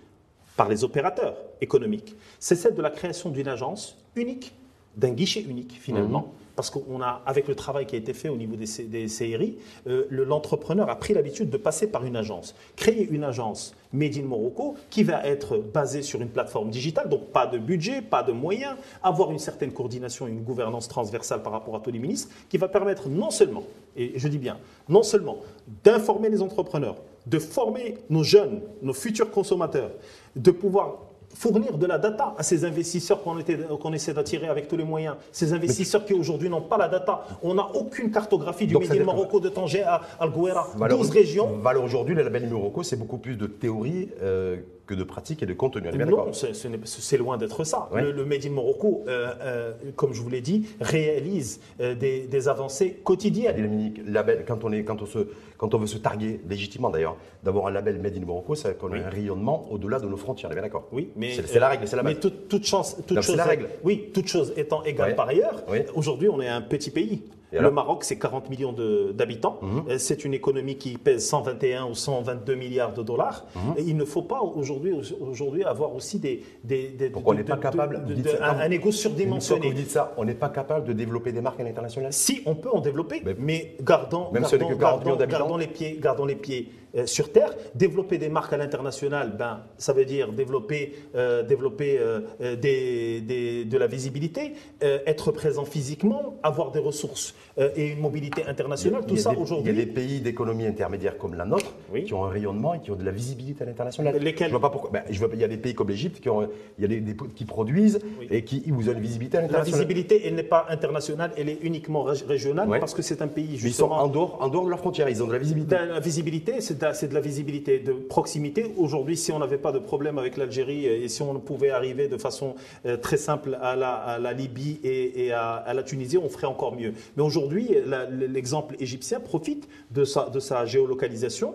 par 0.56 0.68
les 0.68 0.84
opérateurs 0.84 1.36
économiques, 1.60 2.14
c'est 2.38 2.56
celle 2.56 2.74
de 2.74 2.82
la 2.82 2.90
création 2.90 3.30
d'une 3.30 3.48
agence 3.48 3.96
unique, 4.16 4.54
d'un 4.96 5.10
guichet 5.10 5.40
unique 5.40 5.78
finalement. 5.80 6.20
Mhm 6.20 6.44
parce 6.56 6.70
qu'on 6.70 7.00
a, 7.02 7.22
avec 7.26 7.48
le 7.48 7.54
travail 7.54 7.86
qui 7.86 7.96
a 7.96 7.98
été 7.98 8.12
fait 8.12 8.28
au 8.28 8.36
niveau 8.36 8.56
des, 8.56 8.84
des 8.84 9.06
CRI, 9.06 9.56
euh, 9.86 10.06
l'entrepreneur 10.10 10.88
a 10.88 10.96
pris 10.96 11.14
l'habitude 11.14 11.50
de 11.50 11.56
passer 11.56 11.86
par 11.86 12.04
une 12.04 12.16
agence. 12.16 12.54
Créer 12.76 13.08
une 13.08 13.24
agence 13.24 13.74
Made 13.92 14.16
in 14.16 14.22
Morocco 14.22 14.76
qui 14.90 15.02
va 15.02 15.24
être 15.26 15.58
basée 15.58 16.02
sur 16.02 16.20
une 16.20 16.28
plateforme 16.28 16.70
digitale, 16.70 17.08
donc 17.08 17.26
pas 17.26 17.46
de 17.46 17.58
budget, 17.58 18.02
pas 18.02 18.22
de 18.22 18.32
moyens, 18.32 18.76
avoir 19.02 19.30
une 19.30 19.38
certaine 19.38 19.72
coordination, 19.72 20.26
une 20.26 20.42
gouvernance 20.42 20.88
transversale 20.88 21.42
par 21.42 21.52
rapport 21.52 21.76
à 21.76 21.80
tous 21.80 21.90
les 21.90 21.98
ministres, 21.98 22.32
qui 22.48 22.58
va 22.58 22.68
permettre 22.68 23.08
non 23.08 23.30
seulement, 23.30 23.64
et 23.96 24.12
je 24.16 24.28
dis 24.28 24.38
bien, 24.38 24.58
non 24.88 25.02
seulement 25.02 25.38
d'informer 25.82 26.28
les 26.28 26.42
entrepreneurs, 26.42 26.96
de 27.26 27.38
former 27.38 27.96
nos 28.10 28.22
jeunes, 28.22 28.60
nos 28.82 28.92
futurs 28.92 29.30
consommateurs, 29.30 29.90
de 30.36 30.50
pouvoir 30.50 30.98
fournir 31.34 31.76
de 31.76 31.86
la 31.86 31.98
data 31.98 32.34
à 32.38 32.42
ces 32.42 32.64
investisseurs 32.64 33.20
qu'on 33.22 33.92
essaie 33.92 34.14
d'attirer 34.14 34.48
avec 34.48 34.68
tous 34.68 34.76
les 34.76 34.84
moyens. 34.84 35.16
Ces 35.32 35.52
investisseurs 35.52 36.04
qui 36.04 36.14
aujourd'hui 36.14 36.48
n'ont 36.48 36.62
pas 36.62 36.78
la 36.78 36.88
data. 36.88 37.26
On 37.42 37.54
n'a 37.54 37.66
aucune 37.74 38.10
cartographie 38.10 38.66
du 38.66 38.76
Midi 38.76 39.00
Morocco 39.00 39.40
de 39.40 39.48
Tanger 39.48 39.82
à 39.82 40.00
Alguera, 40.20 40.68
12 40.88 41.10
régions. 41.10 41.56
Valeur 41.58 41.84
aujourd'hui, 41.84 42.14
le 42.14 42.22
label 42.22 42.48
Morocco, 42.48 42.82
c'est 42.82 42.96
beaucoup 42.96 43.18
plus 43.18 43.36
de 43.36 43.46
théorie 43.46 44.08
euh, 44.22 44.56
que 44.86 44.94
de 44.94 45.04
pratique 45.04 45.42
et 45.42 45.46
de 45.46 45.54
contenu. 45.54 45.88
Non, 45.92 46.32
c'est 46.32 47.16
loin 47.16 47.38
d'être 47.38 47.64
ça. 47.64 47.88
Le, 47.94 48.24
Made 48.24 48.46
in 48.46 48.50
Morocco, 48.50 49.04
euh, 49.06 49.32
euh, 49.40 49.72
comme 49.96 50.12
je 50.12 50.20
vous 50.20 50.30
l'ai 50.30 50.40
dit, 50.40 50.66
réalise 50.80 51.60
des, 51.78 52.48
avancées 52.48 53.00
quotidiennes. 53.02 53.56
Dominique, 53.56 54.00
label, 54.06 54.44
quand 54.46 54.64
on, 54.64 54.72
est, 54.72 54.84
quand, 54.84 55.00
on 55.00 55.06
se, 55.06 55.18
quand 55.56 55.72
on 55.74 55.78
veut 55.78 55.86
se 55.86 55.98
targuer, 55.98 56.40
légitimement 56.48 56.90
d'ailleurs, 56.90 57.16
d'avoir 57.42 57.68
un 57.68 57.70
label 57.70 57.98
Made 57.98 58.16
in 58.16 58.24
Morocco, 58.24 58.54
c'est 58.54 58.76
qu'on 58.78 58.92
a 58.92 58.98
un 58.98 59.08
rayonnement 59.08 59.66
au-delà 59.70 59.98
de 59.98 60.06
nos 60.06 60.16
frontières, 60.16 60.50
on 60.50 60.52
est 60.52 60.56
bien 60.56 60.62
d'accord 60.62 60.88
Oui, 60.92 61.10
mais 61.16 61.32
c'est 61.32 61.58
la 61.58 61.68
règle, 61.68 61.88
c'est 61.88 61.96
la 61.96 62.02
base. 62.02 62.14
Mais 62.14 62.20
toute, 62.20 62.66
chance, 62.66 62.96
toute 63.06 63.20
chose, 63.22 63.36
la 63.36 63.44
règle. 63.44 63.68
Oui, 63.82 64.10
toute 64.12 64.28
chose 64.28 64.52
étant 64.56 64.84
égale 64.84 65.14
par 65.14 65.28
ailleurs, 65.28 65.62
aujourd'hui 65.94 66.28
on 66.28 66.40
est 66.40 66.48
un 66.48 66.60
petit 66.60 66.90
pays. 66.90 67.22
Le 67.60 67.70
Maroc, 67.70 68.04
c'est 68.04 68.18
40 68.18 68.50
millions 68.50 68.74
d'habitants. 69.12 69.58
Mhm. 69.62 69.84
Euh, 69.88 69.98
c'est 69.98 70.24
une 70.24 70.34
économie 70.34 70.76
qui 70.76 70.96
pèse 70.98 71.26
121 71.26 71.86
ou 71.86 71.94
122 71.94 72.54
milliards 72.54 72.92
de 72.92 73.02
dollars. 73.02 73.46
Mhm. 73.54 73.74
Et 73.78 73.82
il 73.82 73.96
ne 73.96 74.04
faut 74.04 74.22
pas 74.22 74.40
aujourd'hui 74.40 74.92
aujourd'hui 75.20 75.64
avoir 75.64 75.94
aussi 75.94 76.18
des... 76.18 76.42
des, 76.62 76.88
des 76.88 77.12
on 77.24 77.34
n'est 77.34 77.44
pas 77.44 77.56
capable... 77.56 78.04
De, 78.04 78.14
un, 78.40 78.60
un, 78.60 78.70
égo 78.70 78.92
surdimensionné. 78.92 79.68
vous 79.68 79.74
dites 79.74 79.90
ça, 79.90 80.12
on 80.16 80.24
n'est 80.24 80.34
pas 80.34 80.48
capable 80.48 80.86
de 80.86 80.92
développer 80.92 81.32
des 81.32 81.40
marques 81.40 81.60
à 81.60 81.64
l'international? 81.64 82.12
Si, 82.12 82.42
on 82.46 82.54
peut 82.54 82.70
en 82.70 82.80
développer, 82.80 83.22
mais, 83.38 83.76
gardons, 83.82 84.30
gardons, 84.32 84.76
gardons, 84.76 85.16
gardons, 85.26 85.56
les 85.56 85.66
pieds, 85.66 85.98
gardons 86.00 86.26
les 86.26 86.36
pieds 86.36 86.70
euh, 86.96 87.06
sur 87.06 87.30
Terre. 87.32 87.54
Développer 87.74 88.18
des 88.18 88.28
marques 88.28 88.52
à 88.52 88.56
l'international, 88.56 89.34
ben, 89.38 89.60
ça 89.78 89.92
veut 89.92 90.04
dire 90.04 90.32
développer, 90.32 90.94
euh, 91.14 91.42
développer 91.42 91.98
euh, 91.98 92.20
des- 92.56 93.20
des- 93.20 93.64
de 93.64 93.78
la 93.78 93.86
visibilité, 93.86 94.52
être 94.80 95.32
présent 95.32 95.64
physiquement, 95.64 96.36
avoir 96.42 96.70
des 96.70 96.78
ressources 96.80 97.34
et 97.76 97.88
une 97.88 98.00
mobilité 98.00 98.44
internationale. 98.46 99.04
Tout 99.06 99.16
ça 99.16 99.30
des- 99.30 99.36
Il 99.36 99.38
y 99.38 99.40
a 99.40 99.42
aujourd'hui. 99.42 99.72
des 99.72 99.86
pays 99.86 100.20
d'économie 100.20 100.66
intermédiaire 100.66 101.16
comme 101.18 101.34
la 101.34 101.44
nôtre 101.44 101.72
Oui. 101.92 102.04
qui 102.04 102.14
ont 102.14 102.24
un 102.24 102.28
rayonnement 102.28 102.74
et 102.74 102.80
qui 102.80 102.90
ont 102.90 102.96
de 102.96 103.04
la 103.04 103.10
visibilité 103.10 103.62
à 103.62 103.66
l'international. 103.66 104.16
Lesquels? 104.18 104.48
Je 104.48 104.52
vois 104.52 104.60
pas 104.60 104.70
pourquoi. 104.70 104.90
Ben, 104.90 105.02
je 105.10 105.18
vois, 105.18 105.28
il 105.32 105.40
y 105.40 105.44
a 105.44 105.48
des 105.48 105.56
pays 105.56 105.74
comme 105.74 105.88
l'Égypte 105.88 106.20
qui, 106.20 106.28
ont- 106.28 106.48
il 106.78 106.82
y 106.82 106.84
a 106.84 106.88
des, 106.88 107.00
des- 107.00 107.16
qui 107.34 107.44
produisent 107.44 108.00
Oui. 108.18 108.26
et 108.30 108.42
qui 108.44 108.62
vous 108.70 108.88
ont 108.88 108.92
une 108.92 109.00
visibilité 109.00 109.36
à 109.38 109.40
La 109.40 109.46
l'international. 109.46 109.80
visibilité, 109.80 110.26
elle 110.26 110.34
n'est 110.34 110.42
pas 110.42 110.66
internationale, 110.68 111.30
elle 111.36 111.48
est 111.48 111.58
uniquement 111.62 112.04
rég- 112.04 112.26
régionale 112.26 112.68
Ouais. 112.68 112.78
parce 112.80 112.94
que 112.94 113.02
c'est 113.02 113.22
un 113.22 113.28
pays 113.28 113.44
Mais 113.46 113.54
ils 113.54 113.58
sont 113.60 113.66
justement. 113.68 114.02
en 114.02 114.08
dehors, 114.08 114.38
en 114.40 114.48
dehors 114.48 114.64
de 114.64 114.70
leurs 114.70 114.78
frontières. 114.80 115.08
Ils 115.08 115.22
ont 115.22 115.26
de 115.26 115.32
la 115.32 115.38
visibilité. 115.38 115.76
Ben, 115.76 115.88
La 115.88 116.00
visibilité, 116.00 116.60
c'est 116.60 116.80
la- 116.82 116.83
c'est 116.92 117.08
de 117.08 117.14
la 117.14 117.20
visibilité 117.20 117.78
de 117.78 117.92
proximité. 117.92 118.72
Aujourd'hui, 118.76 119.16
si 119.16 119.32
on 119.32 119.38
n'avait 119.38 119.58
pas 119.58 119.72
de 119.72 119.78
problème 119.78 120.18
avec 120.18 120.36
l'Algérie 120.36 120.86
euh, 120.86 121.04
et 121.04 121.08
si 121.08 121.22
on 121.22 121.38
pouvait 121.40 121.70
arriver 121.70 122.08
de 122.08 122.18
façon 122.18 122.54
euh, 122.86 122.96
très 122.96 123.16
simple 123.16 123.56
à 123.60 123.76
la, 123.76 124.32
Libye 124.32 124.80
et, 124.82 125.32
à, 125.32 125.72
la 125.72 125.82
Tunisie, 125.82 126.18
on 126.18 126.28
ferait 126.28 126.46
encore 126.46 126.74
mieux. 126.76 126.92
Mais 127.16 127.22
aujourd'hui, 127.22 127.70
l'exemple 128.10 128.74
égyptien 128.80 129.20
profite 129.20 129.68
de 129.92 130.04
sa 130.04 130.66
géolocalisation 130.66 131.54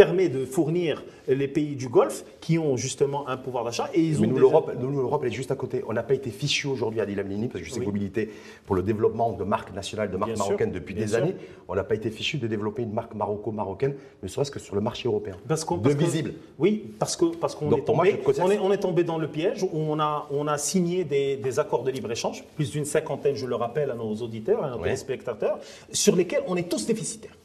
permet 0.00 0.30
de 0.30 0.46
fournir 0.46 1.04
les 1.28 1.46
pays 1.46 1.76
du 1.76 1.88
Golfe 1.90 2.24
qui 2.40 2.58
ont 2.58 2.78
justement 2.78 3.28
un 3.28 3.36
pouvoir 3.36 3.64
d'achat 3.64 3.90
et 3.92 4.00
ils 4.00 4.16
ont 4.16 4.22
Mais 4.22 4.28
nous, 4.28 4.32
déjà- 4.36 4.46
l'Europe, 4.46 4.72
nous, 4.80 4.90
l'Europe, 4.90 5.20
elle 5.24 5.28
est 5.30 5.34
juste 5.34 5.50
à 5.50 5.56
côté. 5.56 5.84
On 5.86 5.92
n'a 5.92 6.02
pas 6.02 6.14
été 6.14 6.30
fichu 6.30 6.68
aujourd'hui 6.68 7.00
à 7.00 7.02
Adil 7.02 7.20
Amlini, 7.20 7.48
parce 7.48 7.60
que 7.62 7.68
je 7.68 7.72
sais 7.74 7.80
Oui. 7.80 7.86
que 7.86 7.90
militez 7.90 8.30
pour 8.64 8.74
le 8.76 8.82
développement 8.82 9.32
de 9.32 9.44
marques 9.44 9.74
nationales, 9.74 10.10
de 10.10 10.16
marques 10.16 10.30
Bien 10.30 10.36
sûr, 10.36 10.46
marocaines 10.46 10.72
depuis 10.72 10.94
des 10.94 11.08
sûr. 11.08 11.18
années. 11.18 11.34
On 11.68 11.74
n'a 11.74 11.84
pas 11.84 11.94
été 11.96 12.10
fichu 12.10 12.38
de 12.38 12.46
développer 12.46 12.80
une 12.82 12.94
marque 12.94 13.14
maroco-marocaine, 13.14 13.94
ne 14.22 14.28
serait-ce 14.28 14.50
que 14.50 14.58
sur 14.58 14.74
le 14.74 14.80
marché 14.80 15.06
européen. 15.06 15.36
Parce 15.46 15.66
qu'on, 15.66 15.76
de 15.76 15.90
visible. 15.90 16.32
oui, 16.58 16.82
parce 16.98 17.14
que 17.14 17.26
parce 17.36 17.54
qu'on 17.54 17.66
est 17.66 17.70
moi, 17.70 17.80
tombé, 17.80 18.20
on 18.40 18.50
est, 18.50 18.58
on 18.58 18.72
est 18.72 18.78
tombé 18.78 19.04
dans 19.04 19.18
le 19.18 19.28
piège 19.28 19.62
où 19.62 19.68
on 19.74 20.00
a 20.00 20.26
on 20.30 20.46
a 20.46 20.56
signé 20.56 21.04
des, 21.04 21.36
des 21.36 21.58
accords 21.58 21.82
de 21.84 21.90
libre 21.90 22.10
échange, 22.10 22.42
plus 22.56 22.70
d'une 22.70 22.86
cinquantaine, 22.86 23.34
je 23.36 23.44
le 23.44 23.54
rappelle 23.54 23.90
à 23.90 23.94
nos 23.94 24.14
auditeurs, 24.14 24.64
à 24.64 24.70
nos 24.70 24.76
Ouais. 24.78 24.84
téléspectateurs, 24.84 25.58
sur 25.92 26.16
lesquels 26.16 26.42
on 26.46 26.56
est 26.56 26.68
tous 26.70 26.86
déficitaires. 26.86 27.36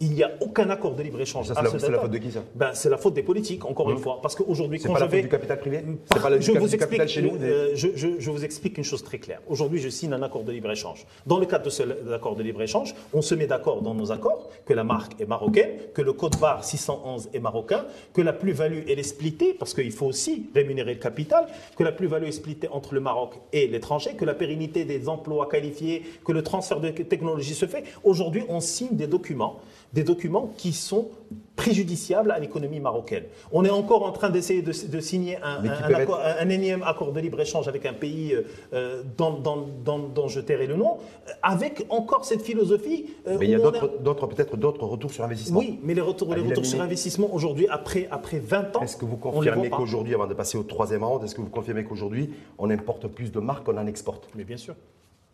Il 0.00 0.10
n'y 0.10 0.22
a 0.22 0.30
aucun 0.40 0.68
accord 0.68 0.94
de 0.94 1.02
libre 1.02 1.20
échange. 1.20 1.48
Mhm. 1.48 1.54
Ça, 1.54 1.62
c'est 1.64 1.72
la- 1.72 1.78
ce 1.78 1.90
la 1.90 1.98
faute 2.00 2.10
de 2.10 2.18
qui, 2.18 2.30
ça 2.30 2.42
ben, 2.54 2.70
C'est 2.74 2.90
la 2.90 2.98
faute 2.98 3.14
des 3.14 3.22
politiques, 3.22 3.64
encore 3.64 3.90
une 3.90 3.98
fois. 3.98 4.18
Parce 4.20 4.34
qu'aujourd'hui, 4.34 4.78
quand 4.78 4.92
pas 4.92 4.98
je 4.98 5.04
la 5.04 5.06
faute 5.06 5.16
vais. 5.16 5.22
du 5.22 5.28
capital 5.28 5.58
privé 5.58 5.84
C'est 6.12 6.20
pas 6.22 6.28
la 6.30 6.38
je 6.40 6.52
du 6.52 6.58
vous 6.58 6.66
capital 6.76 7.02
explique, 7.02 7.08
chez 7.08 7.22
nous 7.22 7.36
euh, 7.42 7.70
je, 7.74 7.88
je- 7.94 8.18
je 8.18 8.30
vous 8.30 8.44
explique 8.44 8.76
une 8.78 8.84
chose 8.84 9.02
très 9.02 9.18
claire. 9.18 9.40
Aujourd'hui, 9.48 9.80
je 9.80 9.88
signe 9.88 10.12
un 10.12 10.22
accord 10.22 10.42
de 10.44 10.52
libre-échange. 10.52 11.06
Dans 11.26 11.38
le 11.38 11.46
cadre 11.46 11.64
de 11.64 11.70
cet 11.70 11.88
accord 12.12 12.36
de 12.36 12.42
libre-échange, 12.42 12.94
on 13.14 13.22
se 13.22 13.34
met 13.34 13.46
d'accord 13.46 13.80
dans 13.80 13.94
nos 13.94 14.12
accords 14.12 14.50
que 14.66 14.74
la 14.74 14.84
marque 14.84 15.18
est 15.20 15.26
marocaine, 15.26 15.70
que 15.94 16.02
le 16.02 16.12
code 16.12 16.36
barre 16.38 16.62
611 16.64 17.30
est 17.32 17.40
marocain, 17.40 17.86
que 18.12 18.20
la 18.20 18.32
plus-value 18.32 18.80
elle 18.88 18.98
est 18.98 19.02
splittée, 19.02 19.54
parce 19.54 19.72
qu'il 19.72 19.92
faut 19.92 20.06
aussi 20.06 20.50
rémunérer 20.54 20.94
le 20.94 21.00
capital, 21.00 21.46
que 21.76 21.82
la 21.84 21.92
plus-value 21.92 22.24
est 22.26 22.32
splittée 22.32 22.68
entre 22.68 22.92
le 22.94 23.00
Maroc 23.00 23.34
et 23.52 23.66
l'étranger, 23.66 24.14
que 24.14 24.24
la 24.24 24.34
pérennité 24.34 24.84
des 24.84 25.08
emplois 25.08 25.48
qualifiés, 25.48 26.02
que 26.24 26.32
le 26.32 26.42
transfert 26.42 26.80
de 26.80 26.90
technologie 26.90 27.54
se 27.54 27.66
fait. 27.66 27.84
Aujourd'hui, 28.02 28.42
on 28.48 28.60
signe 28.60 28.94
des 28.96 29.06
documents, 29.06 29.43
des 29.92 30.02
documents 30.02 30.50
qui 30.56 30.72
sont 30.72 31.08
préjudiciables 31.56 32.32
à 32.32 32.38
l'économie 32.40 32.80
marocaine. 32.80 33.24
On 33.52 33.64
est 33.64 33.70
encore 33.70 34.02
en 34.04 34.10
train 34.10 34.28
d'essayer 34.28 34.60
de, 34.60 34.72
de 34.96 35.00
signer 35.00 35.36
un, 35.42 35.62
accord- 35.94 36.20
un 36.40 36.48
énième 36.48 36.82
accord 36.82 37.12
de 37.12 37.20
libre-échange 37.20 37.68
avec 37.68 37.86
un 37.86 37.92
pays 37.92 38.34
euh, 38.34 38.42
euh, 38.72 39.02
dont, 39.16 39.34
dont- 39.34 39.68
dont- 39.84 40.08
dont 40.12 40.26
je 40.28 40.40
tairai 40.40 40.66
le 40.66 40.74
nom, 40.76 40.96
avec 41.42 41.86
encore 41.90 42.24
cette 42.24 42.42
philosophie. 42.42 43.06
euh, 43.28 43.36
Mais 43.38 43.46
il 43.46 43.50
y 43.52 43.54
a 43.54 43.58
d'autres, 43.58 44.26
peut-être 44.26 44.56
d'autres 44.56 44.84
retours 44.84 45.12
sur 45.12 45.22
investissement. 45.24 45.60
Oui, 45.60 45.78
mais 45.84 45.94
les 45.94 46.00
retours, 46.00 46.34
les 46.34 46.40
retours 46.42 46.66
sur 46.66 46.80
investissement 46.80 47.32
aujourd'hui, 47.32 47.68
après, 47.68 48.08
après 48.10 48.40
20 48.40 48.76
ans, 48.76 48.80
Est-ce 48.82 48.96
que 48.96 49.04
vous 49.04 49.16
confirmez 49.16 49.70
qu'aujourd'hui, 49.70 50.14
avant 50.14 50.26
de 50.26 50.34
passer 50.34 50.58
au 50.58 50.64
troisième 50.64 51.04
round, 51.04 51.22
est-ce 51.22 51.36
que 51.36 51.40
vous 51.40 51.50
confirmez 51.50 51.84
qu'aujourd'hui, 51.84 52.30
on 52.58 52.68
importe 52.70 53.06
plus 53.06 53.30
de 53.30 53.38
marques 53.38 53.64
qu'on 53.64 53.78
en 53.78 53.86
exporte? 53.86 54.28
Mais 54.34 54.42
bien 54.44 54.56
sûr. 54.56 54.74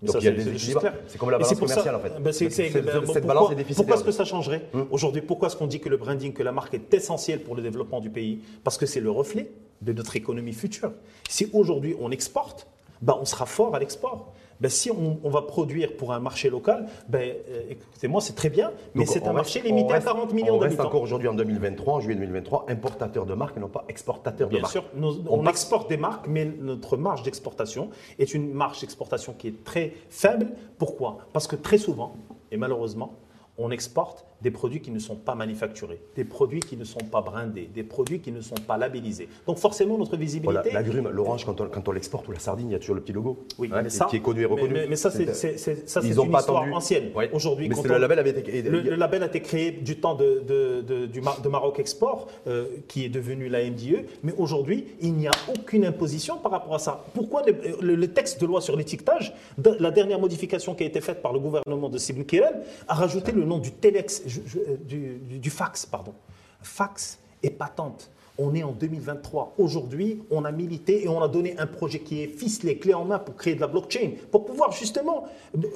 Donc 0.03 0.13
ça, 0.15 0.19
il 0.21 0.25
y 0.25 0.29
a 0.29 0.31
c'est- 0.31 0.37
des 0.37 0.43
c'est 0.45 0.51
équilibres. 0.71 0.81
comme 1.19 1.31
la 1.31 1.39
balance 1.39 1.55
ça- 1.55 1.61
commerciale, 1.61 1.95
en 1.95 2.01
fait. 2.01 2.13
ben, 2.21 2.33
Cette- 2.33 2.73
ben, 2.73 3.01
pourquoi- 3.05 3.21
balance 3.21 3.53
est 3.53 3.55
déficitaire. 3.55 3.77
Pourquoi 3.77 3.97
est-ce 3.97 4.05
que 4.05 4.13
ça 4.13 4.25
changerait 4.25 4.63
Aujourd'hui, 4.91 5.21
pourquoi 5.21 5.49
est-ce 5.49 5.57
qu'on 5.57 5.67
dit 5.67 5.81
que 5.81 5.89
le 5.91 5.99
branding, 5.99 6.33
que 6.33 6.43
la 6.43 6.53
marque 6.53 6.73
est 6.75 6.95
essentielle 6.95 7.41
pour 7.43 7.55
le 7.55 7.63
développement 7.63 8.01
du 8.01 8.09
pays? 8.09 8.41
Parce 8.65 8.79
que 8.79 8.87
c'est 8.87 9.01
le 9.01 9.11
reflet 9.11 9.51
de 9.83 9.93
notre 9.93 10.17
économie 10.17 10.53
future. 10.55 10.93
Si 11.29 11.51
aujourd'hui 11.53 11.95
on 12.01 12.11
exporte, 12.11 12.67
ben, 13.03 13.17
on 13.21 13.25
sera 13.27 13.45
fort 13.47 13.75
à 13.75 13.79
l'export. 13.79 14.33
Ben, 14.61 14.69
si 14.69 14.91
on, 14.91 15.19
on 15.25 15.31
va 15.31 15.43
produire 15.43 15.97
pour 15.97 16.13
un 16.13 16.21
marché 16.21 16.51
local, 16.51 16.87
ben, 17.09 17.35
euh, 17.49 17.63
écoutez-moi, 17.71 18.21
c'est 18.21 18.35
très 18.35 18.51
bien, 18.51 18.73
mais 18.95 19.07
c'est 19.07 19.27
un 19.27 19.33
marché 19.33 19.61
limité 19.63 19.95
reste- 19.95 20.07
à 20.07 20.13
40 20.13 20.33
millions 20.35 20.55
On 20.57 20.59
reste 20.59 20.73
d'habitants. 20.77 20.89
encore 20.89 21.03
aujourd'hui 21.03 21.29
en 21.29 21.35
2023, 21.35 21.95
en 21.95 22.01
juillet 22.01 22.17
2023, 22.19 22.67
importateur 22.69 23.25
de 23.27 23.35
marques 23.35 23.57
et 23.57 23.61
non 23.61 23.69
pas 23.69 23.85
exportateur 23.89 24.49
de 24.49 24.53
Bien 24.53 24.61
marques. 24.63 24.73
sûr, 24.73 24.85
nous- 24.95 25.25
On 25.31 25.47
exporte 25.47 25.89
des 25.89 25.97
marques, 25.97 26.27
mais 26.29 26.45
notre 26.45 26.97
marge 26.97 27.23
d'exportation 27.23 27.89
est 28.19 28.35
une 28.35 28.53
marge 28.53 28.81
d'exportation 28.81 29.33
qui 29.33 29.49
est 29.49 29.65
très 29.65 29.95
faible. 30.11 30.49
Pourquoi? 30.79 31.19
Parce 31.33 31.47
que 31.47 31.57
très 31.57 31.79
souvent, 31.79 32.15
et 32.53 32.57
malheureusement, 32.57 33.15
on 33.57 33.71
exporte 33.71 34.27
des 34.43 34.51
produits 34.51 34.81
qui 34.81 34.91
ne 34.91 34.99
sont 34.99 35.17
pas 35.17 35.35
manufacturés, 35.35 36.01
des 36.17 36.25
produits 36.25 36.61
qui 36.61 36.77
ne 36.77 36.85
sont 36.85 37.01
pas 37.01 37.21
brandés, 37.21 37.69
des 37.75 37.83
produits 37.83 38.21
qui 38.21 38.33
ne 38.33 38.41
sont 38.41 38.55
pas 38.67 38.79
labellisés. 38.79 39.29
Donc 39.47 39.59
forcément, 39.59 39.99
notre 39.99 40.17
visibilité... 40.17 40.73
l'agrume, 40.73 41.09
l'orange, 41.11 41.45
quand 41.45 41.61
on, 41.61 41.67
quand 41.69 41.87
on 41.89 41.93
l'exporte, 41.93 42.27
ou 42.29 42.33
la 42.33 42.39
sardine, 42.39 42.69
il 42.71 42.73
y 42.73 42.77
a 42.77 42.79
toujours 42.79 42.95
le 42.97 43.03
petit 43.03 43.13
logo. 43.13 43.45
Oui, 43.59 43.69
hein, 43.73 43.81
mais 43.83 43.91
ça, 43.91 44.07
qui 44.07 44.17
est 44.17 44.21
connu 44.21 44.43
et 44.43 44.47
reconnu. 44.47 44.73
Mais, 44.73 44.87
mais 44.89 44.97
ça, 44.97 45.11
c'est 45.11 45.33
ça, 45.35 46.01
une 46.01 46.15
pas 46.31 46.39
histoire 46.39 46.63
attendu. 46.63 46.73
ancienne. 46.73 47.11
Ouais. 47.15 47.31
Aujourd'hui, 47.33 47.69
le 47.69 47.99
label 47.99 48.19
avait 48.19 48.31
été. 48.31 48.63
le, 48.63 48.81
le 48.81 48.97
label 48.97 49.23
a 49.23 49.27
été 49.27 49.41
créé 49.41 49.71
du 49.73 49.97
temps 50.01 50.15
de, 50.15 50.43
de- 50.47 50.83
de- 50.83 51.07
du 51.07 51.21
Mar- 51.21 51.41
de 51.41 51.49
Maroc 51.49 51.79
Export, 51.79 52.29
euh, 52.47 52.67
qui 52.89 53.05
est 53.05 53.09
devenu 53.09 53.49
la 53.49 53.63
MDE, 53.65 54.05
mais 54.23 54.33
aujourd'hui, 54.39 54.87
il 55.01 55.15
n'y 55.15 55.27
a 55.27 55.33
aucune 55.49 55.85
imposition 55.85 56.39
par 56.39 56.53
rapport 56.53 56.75
à 56.75 56.79
ça. 56.79 57.05
Pourquoi 57.15 57.43
le, 57.47 57.55
le- 57.81 57.95
le 57.97 58.09
texte 58.09 58.41
de 58.41 58.47
loi 58.47 58.61
sur 58.61 58.77
l'étiquetage, 58.77 59.35
la 59.79 59.91
dernière 59.91 60.19
modification 60.19 60.75
qui 60.75 60.85
a 60.85 60.87
été 60.87 61.01
faite 61.01 61.23
par 61.23 61.33
le 61.33 61.39
gouvernement 61.41 61.89
de 61.89 61.99
Sibn 61.99 62.25
Kirel, 62.25 62.63
a 62.89 62.95
rajouté 62.95 63.33
le 63.33 63.45
nom 63.45 63.59
du 63.59 63.73
telex, 63.73 64.23
je- 64.31 64.41
je- 64.47 64.59
euh, 64.59 64.77
du, 64.85 65.51
fax, 65.51 65.85
pardon. 65.87 66.15
Fax 66.63 67.19
et 67.43 67.51
patente. 67.51 68.11
On 68.39 68.55
est 68.55 68.63
en 68.63 68.73
2023. 68.73 69.55
Aujourd'hui, 69.59 70.23
on 70.31 70.45
a 70.47 70.53
milité 70.53 71.05
et 71.05 71.09
on 71.09 71.21
a 71.21 71.29
donné 71.29 71.55
un 71.59 71.67
projet 71.67 71.99
qui 71.99 72.23
est 72.23 72.27
ficelé, 72.27 72.79
clé 72.79 72.95
en 72.95 73.05
main 73.05 73.19
pour 73.19 73.35
créer 73.37 73.55
de 73.55 73.61
la 73.61 73.67
blockchain, 73.67 74.13
pour 74.31 74.47
pouvoir 74.47 74.73
justement 74.73 75.25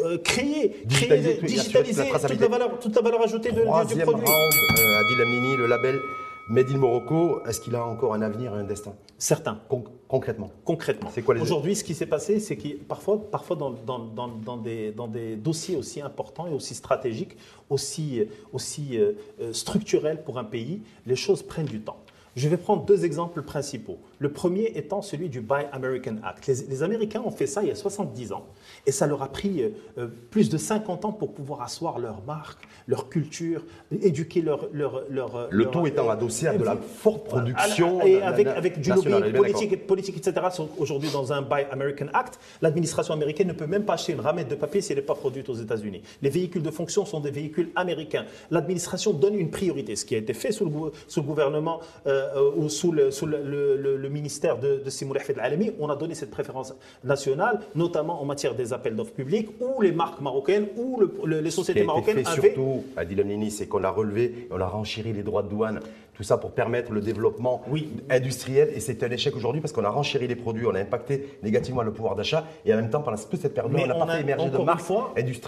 euh, 0.05 0.17
créer, 0.19 0.71
créer, 0.71 0.85
Digitaliser 0.87 1.37
tout, 1.37 1.45
assurer 1.45 1.83
digitaliser 1.83 2.03
toute 2.11 2.40
la 2.40 2.49
valeur, 2.49 2.79
toute 2.79 2.97
la 2.97 3.03
valeur 3.03 3.23
ajoutée 3.23 3.51
de- 3.53 3.61
du- 3.61 3.67
produit. 4.03 4.25
round, 4.27 4.55
euh, 4.79 5.01
Adil 5.01 5.21
Amnini, 5.23 5.57
le 5.57 5.67
label 5.67 5.99
Made 6.48 6.70
in 6.70 6.76
Morocco, 6.78 7.42
est-ce 7.46 7.59
qu'il 7.61 7.74
a 7.74 7.85
encore 7.87 8.12
un 8.12 8.20
avenir 8.20 8.54
et 8.54 8.59
un 8.59 8.64
destin? 8.64 8.94
Certains, 9.16 9.59
Con- 9.68 9.85
Concrètement. 10.09 10.50
concrètement. 10.64 11.09
C'est 11.12 11.22
quoi 11.22 11.35
les- 11.35 11.40
Aujourd'hui, 11.40 11.74
ce 11.74 11.83
qui 11.83 11.94
s'est 11.94 12.04
passé, 12.07 12.38
c'est 12.38 12.57
que 12.57 12.68
parfois, 12.85 13.18
parfois 13.30 13.57
dans, 13.57 13.70
dans- 13.70 13.98
dans- 13.98 14.28
dans 14.28 14.57
des, 14.59 14.92
dans 14.92 15.09
des 15.09 15.37
dossiers 15.37 15.76
aussi 15.76 16.02
importants 16.02 16.46
et 16.46 16.52
aussi 16.52 16.74
stratégiques, 16.74 17.37
aussi, 17.70 18.22
aussi 18.52 18.98
euh, 18.98 19.12
euh, 19.40 19.52
structurels 19.54 20.22
pour 20.22 20.38
un 20.38 20.44
pays, 20.44 20.83
les 21.07 21.16
choses 21.16 21.42
prennent 21.42 21.66
du 21.66 21.80
temps. 21.80 21.96
Je 22.37 22.49
vais 22.49 22.57
prendre 22.57 22.85
deux 22.85 23.05
exemples 23.05 23.42
principaux. 23.42 23.99
Le 24.18 24.29
premier 24.33 24.73
étant 24.77 25.03
celui 25.03 25.29
du 25.29 25.40
Buy 25.40 25.66
American 25.73 26.16
Act. 26.25 26.47
Les, 26.47 26.55
les 26.68 26.83
Américains 26.83 27.23
ont 27.25 27.31
fait 27.31 27.47
ça 27.47 27.62
il 27.62 27.68
y 27.68 27.70
a 27.70 27.75
70 27.75 28.33
ans 28.33 28.44
et 28.87 28.92
ça 28.92 29.07
leur 29.07 29.23
a 29.23 29.29
pris 29.29 29.62
euh, 29.62 29.68
euh, 29.99 30.09
plus 30.31 30.49
de 30.51 30.59
50 30.59 31.05
ans 31.05 31.12
pour 31.12 31.33
pouvoir 31.33 31.62
asseoir 31.62 31.99
leur 31.99 32.23
marque, 32.27 32.66
leur 32.88 33.09
culture, 33.09 33.62
éduquer 34.03 34.40
leur... 34.42 34.68
leur, 34.73 35.05
leur 35.11 35.49
Le 35.51 35.64
leur- 35.64 35.70
tout 35.70 35.87
étant 35.87 36.09
adossé 36.11 36.47
à 36.49 36.57
de 36.57 36.64
la 36.64 36.77
forte 36.77 37.25
production. 37.25 38.01
et 38.03 38.18
na- 38.18 38.27
avec, 38.57 38.81
du 38.81 38.90
lobbying 38.90 39.33
politique, 39.33 39.87
politique, 39.87 40.16
etc. 40.16 40.35
aujourd'hui 40.79 41.11
dans 41.12 41.33
un 41.33 41.42
Buy 41.42 41.66
American 41.70 42.07
Act. 42.14 42.38
L'administration 42.62 43.14
américaine 43.14 43.49
ne 43.49 43.53
peut 43.53 43.66
même 43.66 43.85
pas 43.85 43.94
acheter 43.94 44.12
une 44.12 44.20
ramette 44.20 44.49
de 44.49 44.55
papier 44.57 44.81
si 44.81 44.92
elle 44.92 44.99
n'est 44.99 45.05
pas 45.05 45.14
produite 45.14 45.49
aux 45.49 45.55
États-Unis. 45.55 46.03
Les 46.23 46.31
véhicules 46.31 46.62
de 46.62 46.70
fonction 46.70 47.05
sont 47.05 47.20
des 47.20 47.31
véhicules 47.31 47.70
américains. 47.77 48.25
L'administration 48.51 49.12
donne 49.12 49.35
une 49.35 49.51
priorité, 49.51 49.94
ce 49.97 50.05
qui 50.05 50.14
a 50.14 50.18
été 50.18 50.35
fait 50.35 50.53
sous 50.53 50.64
le, 50.64 50.70
gou- 50.70 50.90
sous 51.09 51.20
le 51.20 51.27
gouvernement 51.27 51.81
euh, 52.07 52.23
euh, 52.37 52.51
ou 52.57 52.69
sous 52.69 52.93
le, 52.93 53.11
sous 53.11 53.27
le, 53.27 53.43
le- 53.43 53.77
le- 53.77 53.97
le 53.97 54.09
ministère 54.09 54.59
de, 54.59 54.81
de 54.85 54.91
Simoun 54.91 55.17
Hafid 55.17 55.39
Al-Alami. 55.39 55.73
On 55.79 55.89
a 55.89 55.97
donné 55.97 56.15
cette 56.15 56.31
préférence 56.31 56.75
nationale, 57.03 57.61
notamment 57.75 58.21
en 58.21 58.25
matière 58.25 58.55
des 58.55 58.73
appels 58.73 58.97
d'offres 58.97 59.13
publics, 59.13 59.49
où 59.61 59.81
les 59.83 59.93
marques 59.93 60.21
marocaines, 60.21 60.67
ou 60.77 61.01
le- 61.01 61.13
le- 61.25 61.41
les 61.41 61.51
Ce 61.51 61.57
qui 61.57 61.61
a 61.61 61.65
sociétés 61.65 61.81
été 61.81 61.87
marocaines 61.87 62.25
fait 62.25 62.27
avaient 62.27 62.41
surtout, 62.55 62.85
Adil 62.97 63.21
Amnini, 63.21 63.51
c'est 63.51 63.67
qu'on 63.67 63.85
a 63.85 63.91
relevé 63.91 64.49
on 64.51 64.61
a 64.61 64.67
renchéri 64.67 65.13
les 65.13 65.23
droits 65.23 65.43
de 65.43 65.49
douane. 65.49 65.81
Tout 66.14 66.22
ça 66.22 66.38
pour 66.38 66.53
permettre 66.53 66.92
le 66.92 67.00
développement 67.00 67.62
Oui. 67.68 67.92
industriel. 68.09 68.70
Et 68.74 68.79
c'est 68.81 69.03
un 69.03 69.11
échec 69.11 69.35
aujourd'hui 69.35 69.61
parce 69.61 69.72
qu'on 69.72 69.85
a 69.85 69.90
renchéri 69.90 70.29
les 70.29 70.37
produits, 70.37 70.64
on 70.66 70.74
a 70.74 70.79
impacté 70.79 71.38
négativement 71.42 71.83
le 71.83 71.92
pouvoir 71.92 72.14
d'achat. 72.14 72.44
Et 72.64 72.72
en 72.72 72.77
même 72.77 72.88
temps, 72.88 73.03
pendant 73.03 73.16
toute 73.16 73.40
cette 73.40 73.53
période, 73.55 73.72
on 73.77 73.87
n'a 73.87 73.94
pas 73.94 74.07
fait 74.14 74.20
émerger 74.20 74.48
de 74.50 74.59
marques 74.59 74.81
encore 74.90 75.12
une 75.16 75.18
fois, 75.18 75.42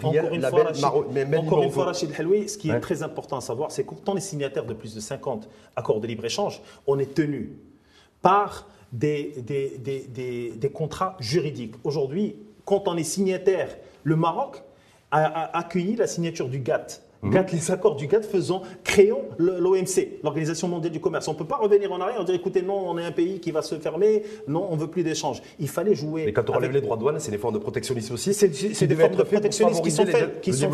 Rachid- 1.06 1.26
mais 1.28 1.36
encore 1.38 1.62
une 1.62 1.70
fois, 1.70 1.84
Rachid 1.84 2.10
ce 2.48 2.58
qui 2.58 2.70
Ouais. 2.70 2.76
est 2.76 2.80
très 2.80 3.02
important 3.04 3.36
à 3.36 3.40
savoir, 3.40 3.70
c'est 3.70 3.84
que 3.84 3.90
quand 3.90 4.12
on 4.12 4.16
est 4.16 4.20
signataire 4.20 4.64
de 4.64 4.74
plus 4.74 4.94
de 4.94 5.00
50 5.00 5.48
accords 5.76 6.00
de 6.00 6.06
libre-échange, 6.08 6.60
on 6.88 6.98
est 6.98 7.14
tenu 7.14 7.58
par 8.20 8.66
des, 8.92 9.34
des, 9.38 9.78
des- 9.78 10.06
des- 10.08 10.50
des 10.50 10.70
contrats 10.70 11.16
juridiques. 11.20 11.74
Aujourd'hui, 11.84 12.34
quand 12.64 12.88
on 12.88 12.96
est 12.96 13.04
signataire, 13.04 13.68
le 14.02 14.16
Maroc 14.16 14.62
a, 15.12 15.24
a 15.24 15.58
accueilli 15.58 15.94
la 15.94 16.08
signature 16.08 16.48
du 16.48 16.58
GATT 16.58 17.02
Mhm. 17.22 17.30
GATT, 17.30 17.52
les 17.52 17.70
accords 17.70 17.96
du 17.96 18.06
GATT 18.06 18.24
faisant, 18.24 18.62
créons 18.84 19.24
l'OMC, 19.38 20.20
l'Organisation 20.22 20.68
mondiale 20.68 20.92
du 20.92 21.00
commerce. 21.00 21.28
On 21.28 21.32
ne 21.32 21.38
peut 21.38 21.46
pas 21.46 21.56
revenir 21.56 21.92
en 21.92 22.00
arrière 22.00 22.20
et 22.20 22.24
dire 22.24 22.34
écoutez, 22.34 22.62
non, 22.62 22.88
on 22.88 22.98
est 22.98 23.04
un 23.04 23.12
pays 23.12 23.40
qui 23.40 23.50
va 23.50 23.62
se 23.62 23.74
fermer, 23.76 24.22
non, 24.48 24.66
on 24.70 24.76
ne 24.76 24.80
veut 24.80 24.88
plus 24.88 25.02
d'échanges. 25.02 25.42
Il 25.58 25.68
fallait 25.68 25.94
jouer. 25.94 26.24
Mais 26.26 26.32
quand 26.32 26.48
on 26.50 26.54
relève 26.54 26.72
les 26.72 26.80
droits 26.80 26.96
de 26.96 27.02
douane, 27.02 27.20
c'est 27.20 27.30
des 27.30 27.38
formes 27.38 27.54
de 27.54 27.58
protectionnisme 27.58 28.14
aussi. 28.14 28.34
C'est 28.34 28.86
des 28.86 28.96
formes 28.96 29.16
de 29.16 29.22
protectionnisme 29.22 29.82
qui 29.82 29.90
sont 29.90 30.06
faits, 30.06 30.40
qui 30.40 30.52
sont 30.52 30.70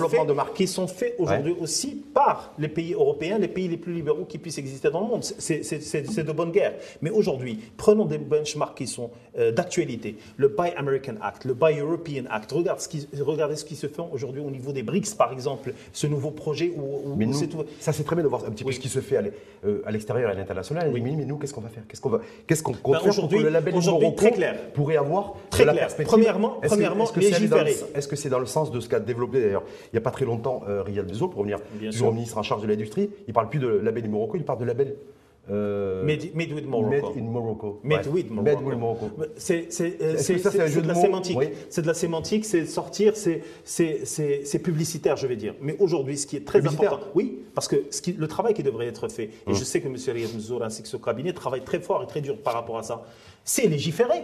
qui 0.55 0.67
sont 0.67 0.87
faits 0.87 1.15
aujourd'hui 1.19 1.55
aussi 1.61 2.03
par 2.15 2.53
les 2.59 2.69
pays 2.69 2.95
européens, 2.95 3.39
les 3.39 3.49
pays 3.49 3.69
les 3.69 3.77
plus 3.77 3.93
libéraux 3.93 4.25
qui 4.25 4.39
puissent 4.39 4.59
exister 4.59 4.91
dans 4.91 5.01
le 5.01 5.07
monde. 5.07 5.23
C'est 5.23 6.23
de 6.25 6.33
bonne 6.33 6.51
guerre. 6.51 6.75
Mais 7.01 7.11
aujourd'hui, 7.11 7.59
prenons 7.77 8.05
des 8.05 8.19
benchmarks 8.19 8.77
qui 8.77 8.87
sont 8.87 9.11
euh, 9.39 9.53
d'actualité. 9.53 10.17
Le 10.37 10.49
Buy 10.49 10.71
American 10.77 11.15
Act, 11.23 11.45
le 11.45 11.55
Buy 11.55 11.79
European 11.79 12.25
Act. 12.31 12.53
Regardez 12.53 12.83
ce 12.83 12.89
qui, 12.89 13.09
regardez 13.21 13.57
ce 13.57 13.65
qui 13.65 13.77
se 13.77 13.87
fait 13.87 14.03
aujourd'hui 14.13 14.43
au 14.43 14.51
niveau 14.51 14.73
des 14.73 14.83
BRICS, 14.83 15.15
par 15.17 15.33
exemple, 15.33 15.73
ce 15.93 16.07
nouveau 16.07 16.32
projet 16.33 16.73
où, 16.77 17.15
mais 17.17 17.27
ça 17.81 17.93
c'est 17.93 18.05
très 18.05 18.17
bien 18.17 18.25
de 18.25 18.29
voir 18.29 18.45
un 18.45 18.51
petit 18.51 18.65
peu 18.65 18.73
ce 18.73 18.81
qui 18.81 18.89
se 18.89 19.01
fait 19.01 19.17
à 19.17 19.23
euh, 19.65 19.83
l'extérieur 19.91 20.31
et 20.31 20.33
à 20.33 20.37
l'international. 20.37 20.91
Oui. 20.93 21.01
Mais, 21.01 21.25
nous, 21.25 21.37
qu'est-ce 21.37 21.55
qu'on 21.55 21.61
va 21.61 21.69
faire? 21.69 21.85
Qu'est-ce 21.89 22.01
qu'on 22.01 22.11
va, 22.11 22.21
qu'est-ce 22.47 22.63
qu'on 22.63 22.73
ben 22.73 22.79
pour 22.83 23.29
que 23.29 23.37
le 23.37 23.49
label 23.49 23.75
aujourd'hui 23.75 24.15
très 24.15 24.33
clair 24.33 24.57
pourrait 24.73 24.97
avoir 24.97 25.35
très 25.51 25.65
clair. 25.65 25.89
Premièrement, 26.05 26.61
est-ce 26.63 26.73
premièrement, 26.73 27.07
que, 27.07 27.21
est-ce 27.21 28.09
que 28.09 28.17
c'est 28.17 28.29
dans, 28.29 28.39
le 28.39 28.47
sens 28.47 28.71
de 28.71 28.81
ce 28.81 28.89
qu'a 28.89 29.01
développé 29.01 29.41
d'ailleurs 29.41 29.65
il 29.93 29.95
n'y 29.95 29.99
a 29.99 30.03
pas 30.03 30.11
très 30.11 30.25
longtemps 30.25 30.63
euh, 30.69 30.83
Riyad 30.83 31.07
Bezo 31.07 31.29
pour 31.29 31.41
revenir 31.41 31.59
toujours 31.91 32.13
ministre 32.13 32.39
en 32.39 32.43
charge 32.43 32.63
de 32.63 32.67
l'industrie. 32.67 33.11
Il 33.27 33.35
parle 33.35 33.49
plus 33.49 33.59
de 33.59 33.69
label 33.69 34.03
du 34.03 34.09
Morocco, 34.09 34.37
il 34.37 34.45
parle 34.45 34.59
de 34.59 34.65
label 34.65 34.97
euh, 35.51 36.05
made, 36.05 36.53
with 36.53 36.67
Morocco. 36.67 37.09
Made 37.09 37.17
in 37.17 37.31
Morocco. 37.31 37.81
Made 37.83 38.07
with 38.07 38.31
Morocco. 38.31 39.11
C'est 39.37 39.69
de 39.69 40.87
la 40.87 40.95
sémantique. 40.95 41.39
C'est 41.69 41.83
de 41.83 41.87
la 41.87 41.95
sémantique, 41.95 42.45
c'est 42.45 42.67
sortir, 42.67 43.15
c'est 43.17 44.63
publicitaire, 44.63 45.17
je 45.17 45.27
vais 45.27 45.37
dire. 45.37 45.55
Mais 45.61 45.77
aujourd'hui, 45.81 46.17
ce 46.17 46.27
qui 46.27 46.37
est 46.37 46.47
très 46.47 46.65
important, 46.67 47.01
oui, 47.15 47.41
parce 47.55 47.67
que 47.67 47.85
ce 47.91 48.01
qui, 48.01 48.13
le 48.13 48.29
travail 48.29 48.55
qui 48.55 48.63
devrait 48.63 48.87
être 48.87 49.09
fait, 49.09 49.25
et 49.25 49.31
hum. 49.47 49.55
je 49.55 49.65
sais 49.65 49.81
que 49.81 49.89
M. 49.89 49.97
Riyad 49.97 50.31
Mzour 50.35 50.63
ainsi 50.63 50.83
que 50.83 50.89
ce 50.89 50.97
cabinet 50.97 51.33
travaillent 51.33 51.65
très 51.65 51.81
fort 51.81 52.03
et 52.03 52.07
très 52.07 52.21
dur 52.21 52.39
par 52.39 52.55
rapport 52.55 52.79
à 52.79 52.83
ça, 52.85 53.05
c'est 53.45 53.67
légiférer. 53.67 54.23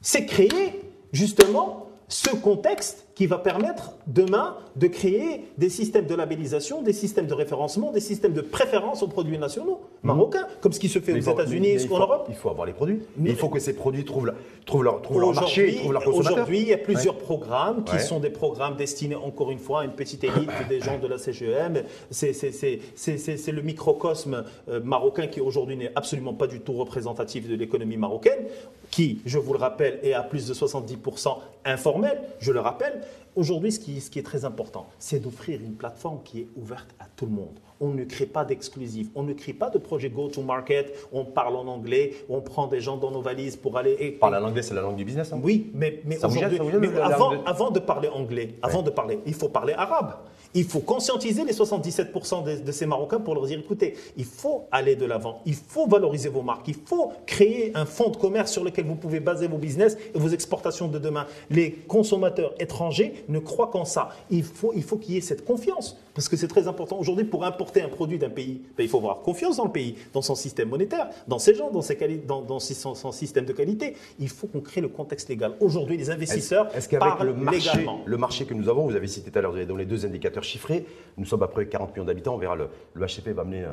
C'est 0.00 0.24
créer, 0.24 0.80
justement, 1.12 1.90
ce 2.08 2.34
contexte 2.34 3.06
qui 3.20 3.26
va 3.26 3.36
permettre 3.36 3.92
demain 4.06 4.56
de 4.76 4.86
créer 4.86 5.44
des 5.58 5.68
systèmes 5.68 6.06
de 6.06 6.14
labellisation, 6.14 6.80
des 6.80 6.94
systèmes 6.94 7.26
de 7.26 7.34
référencement, 7.34 7.92
des 7.92 8.00
systèmes 8.00 8.32
de 8.32 8.40
préférence 8.40 9.02
aux 9.02 9.08
produits 9.08 9.36
nationaux 9.36 9.82
marocains, 10.02 10.46
comme 10.62 10.72
ce 10.72 10.80
qui 10.80 10.88
se 10.88 11.00
fait 11.00 11.12
aux 11.12 11.30
États-Unis 11.30 11.68
et 11.68 11.92
en 11.92 11.98
Europe. 11.98 12.24
Il 12.30 12.34
faut 12.34 12.48
avoir 12.48 12.66
les 12.66 12.72
produits. 12.72 13.02
il 13.22 13.36
faut 13.36 13.50
que 13.50 13.60
ces 13.60 13.74
produits 13.74 14.06
trouvent, 14.06 14.32
trouvent, 14.64 14.84
leur, 14.84 15.02
trouvent 15.02 15.20
leur, 15.20 15.34
marché, 15.34 15.74
trouvent 15.74 15.92
leur 15.92 16.02
consommateur. 16.02 16.32
Aujourd'hui, 16.32 16.60
il 16.60 16.68
y 16.68 16.72
a 16.72 16.78
plusieurs 16.78 17.18
programmes 17.18 17.84
qui 17.84 18.00
sont 18.00 18.20
des 18.20 18.30
programmes 18.30 18.76
destinés, 18.76 19.16
encore 19.16 19.50
une 19.50 19.58
fois, 19.58 19.82
à 19.82 19.84
une 19.84 19.92
petite 19.92 20.24
élite 20.24 20.48
des 20.70 20.80
gens 20.80 20.98
de 20.98 21.06
la 21.06 21.18
CGM. 21.18 21.82
C'est 22.10 22.32
le 22.32 23.60
microcosme 23.60 24.44
euh, 24.70 24.80
marocain 24.82 25.26
qui 25.26 25.42
aujourd'hui 25.42 25.76
n'est 25.76 25.92
absolument 25.94 26.32
pas 26.32 26.46
du 26.46 26.60
tout 26.60 26.72
représentatif 26.72 27.46
de 27.46 27.54
l'économie 27.54 27.98
marocaine, 27.98 28.46
qui, 28.90 29.20
je 29.26 29.36
vous 29.36 29.52
le 29.52 29.58
rappelle, 29.58 30.00
est 30.02 30.14
à 30.14 30.22
plus 30.22 30.48
de 30.48 30.54
70% 30.54 31.36
informel, 31.66 32.18
je 32.38 32.52
le 32.52 32.60
rappelle. 32.60 33.02
Aujourd'hui, 33.36 33.70
ce 33.70 33.78
qui, 33.78 34.00
ce 34.00 34.10
qui 34.10 34.18
est 34.18 34.24
très 34.24 34.44
important, 34.44 34.88
c'est 34.98 35.20
d'offrir 35.20 35.60
une 35.60 35.74
plateforme 35.74 36.18
qui 36.24 36.40
est 36.40 36.48
ouverte 36.56 36.88
à 36.98 37.04
tout 37.14 37.26
le 37.26 37.32
monde. 37.32 37.58
On 37.80 37.90
ne 37.90 38.04
crée 38.04 38.26
pas 38.26 38.44
d'exclusifs, 38.44 39.08
on 39.14 39.22
ne 39.22 39.32
crée 39.32 39.52
pas 39.52 39.70
de 39.70 39.78
projet 39.78 40.10
go-to-market, 40.10 41.08
on 41.12 41.24
parle 41.24 41.56
en 41.56 41.66
anglais, 41.68 42.14
on 42.28 42.40
prend 42.40 42.66
des 42.66 42.80
gens 42.80 42.96
dans 42.96 43.10
nos 43.10 43.22
valises 43.22 43.56
pour 43.56 43.78
aller... 43.78 43.96
Et, 44.00 44.10
Parler 44.10 44.38
en 44.38 44.48
anglais, 44.48 44.62
c'est 44.62 44.74
la 44.74 44.82
langue 44.82 44.96
du 44.96 45.04
business. 45.04 45.32
Hein 45.32 45.40
oui, 45.42 45.70
mais, 45.74 46.02
mais 46.04 46.22
aujourd'hui, 46.24 46.58
avant, 47.00 47.42
avant, 47.44 47.70
de 47.70 47.78
parler 47.78 48.08
anglais, 48.08 48.56
avant 48.62 48.82
de 48.82 48.90
parler, 48.90 49.20
il 49.24 49.34
faut 49.34 49.48
parler 49.48 49.74
arabe. 49.74 50.16
Il 50.54 50.64
faut 50.64 50.80
conscientiser 50.80 51.44
les 51.44 51.52
77% 51.52 52.64
de, 52.64 52.72
ces 52.72 52.86
Marocains 52.86 53.20
pour 53.20 53.34
leur 53.34 53.46
dire, 53.46 53.60
écoutez, 53.60 53.94
il 54.16 54.24
faut 54.24 54.64
aller 54.72 54.96
de 54.96 55.06
l'avant, 55.06 55.42
il 55.46 55.54
faut 55.54 55.86
valoriser 55.86 56.28
vos 56.28 56.42
marques, 56.42 56.66
il 56.66 56.74
faut 56.74 57.12
créer 57.26 57.70
un 57.74 57.86
fonds 57.86 58.10
de 58.10 58.16
commerce 58.16 58.50
sur 58.50 58.64
lequel 58.64 58.86
vous 58.86 58.96
pouvez 58.96 59.20
baser 59.20 59.46
vos 59.46 59.58
business 59.58 59.96
et 60.14 60.18
vos 60.18 60.28
exportations 60.28 60.88
de 60.88 60.98
demain. 60.98 61.26
Les 61.50 61.72
consommateurs 61.72 62.54
étrangers 62.58 63.24
ne 63.28 63.38
croient 63.38 63.68
qu'en 63.68 63.84
ça. 63.84 64.10
Il 64.30 64.42
faut 64.42 64.70
qu'il 64.70 64.82
faut 64.82 65.00
y 65.08 65.16
ait 65.16 65.20
cette 65.20 65.44
confiance, 65.44 65.96
parce 66.20 66.28
que 66.28 66.36
c'est 66.36 66.48
très 66.48 66.68
important. 66.68 66.98
Aujourd'hui, 66.98 67.24
pour 67.24 67.46
importer 67.46 67.80
un 67.80 67.88
produit 67.88 68.18
d'un 68.18 68.28
pays, 68.28 68.60
ben, 68.76 68.84
il 68.84 68.90
faut 68.90 68.98
avoir 68.98 69.22
confiance 69.22 69.56
dans 69.56 69.64
le 69.64 69.72
pays, 69.72 69.94
dans 70.12 70.20
son 70.20 70.34
système 70.34 70.68
monétaire, 70.68 71.08
dans 71.28 71.38
ses 71.38 71.54
gens, 71.54 71.70
dans, 71.70 71.80
ses 71.80 71.96
dans, 72.26 72.42
dans 72.42 72.60
son, 72.60 73.10
système 73.10 73.46
de 73.46 73.54
qualité. 73.54 73.96
Il 74.18 74.28
faut 74.28 74.46
qu'on 74.46 74.60
crée 74.60 74.82
le 74.82 74.88
contexte 74.88 75.30
légal. 75.30 75.54
Aujourd'hui, 75.60 75.96
les 75.96 76.10
investisseurs 76.10 76.68
est-ce, 76.76 76.90
qu'avec 76.90 77.20
le 77.20 77.32
marché, 77.32 77.86
le 78.04 78.16
marché 78.18 78.44
que 78.44 78.52
nous 78.52 78.68
avons, 78.68 78.84
vous 78.84 78.96
avez 78.96 79.06
cité 79.06 79.30
tout 79.30 79.38
à 79.38 79.40
l'heure 79.40 79.54
dans 79.66 79.76
les 79.76 79.86
deux 79.86 80.04
indicateurs 80.04 80.44
chiffrés. 80.44 80.84
Nous 81.16 81.24
sommes 81.24 81.42
à 81.42 81.46
peu 81.46 81.54
près 81.54 81.68
40 81.68 81.94
millions 81.94 82.04
d'habitants. 82.04 82.34
On 82.34 82.38
verra, 82.38 82.54
le, 82.54 82.68
le 82.92 83.06
HCP 83.06 83.28
va 83.28 83.44
mener, 83.44 83.64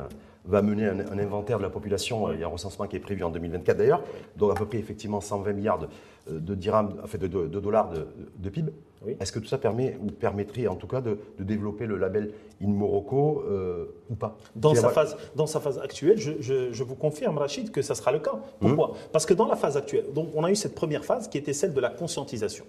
va 0.46 0.62
mener 0.62 0.86
un, 0.86 1.18
inventaire 1.18 1.58
de 1.58 1.64
la 1.64 1.70
population. 1.70 2.32
Il 2.32 2.40
y 2.40 2.44
a 2.44 2.46
un 2.46 2.50
recensement 2.50 2.86
qui 2.86 2.96
est 2.96 3.00
prévu 3.00 3.24
en 3.24 3.30
2024 3.30 3.76
d'ailleurs. 3.76 4.00
Donc 4.36 4.52
à 4.52 4.54
peu 4.54 4.64
près 4.64 4.78
effectivement 4.78 5.20
120 5.20 5.52
milliards 5.52 5.80
de, 5.80 6.38
de 6.38 6.54
dirhams, 6.54 6.94
de, 7.12 7.26
de, 7.26 7.60
dollars 7.60 7.90
de, 7.90 8.48
PIB. 8.48 8.72
Est-ce 9.20 9.32
que 9.32 9.38
tout 9.38 9.46
ça 9.46 9.58
permet 9.58 9.96
ou 10.02 10.06
permettrait 10.06 10.66
en 10.66 10.76
tout 10.76 10.86
cas 10.86 11.00
de, 11.00 11.18
développer 11.38 11.86
le 11.86 11.96
label 11.96 12.32
In 12.62 12.68
Morocco 12.68 13.44
euh, 13.46 13.86
ou 14.10 14.14
pas? 14.14 14.36
Dans 14.56 14.74
sa, 14.74 14.88
phase, 14.88 15.16
dans 15.36 15.46
sa 15.46 15.60
phase 15.60 15.78
actuelle, 15.78 16.18
je, 16.18 16.82
vous 16.82 16.96
confirme, 16.96 17.38
Rachid, 17.38 17.70
que 17.70 17.82
ça 17.82 17.94
sera 17.94 18.12
le 18.12 18.18
cas. 18.18 18.38
Pourquoi? 18.60 18.90
Hum. 18.90 18.96
Parce 19.12 19.26
que 19.26 19.34
dans 19.34 19.46
la 19.46 19.56
phase 19.56 19.76
actuelle, 19.76 20.06
donc 20.14 20.30
on 20.34 20.44
a 20.44 20.50
eu 20.50 20.56
cette 20.56 20.74
première 20.74 21.04
phase 21.04 21.28
qui 21.28 21.38
était 21.38 21.52
celle 21.52 21.74
de 21.74 21.80
la 21.80 21.90
conscientisation. 21.90 22.64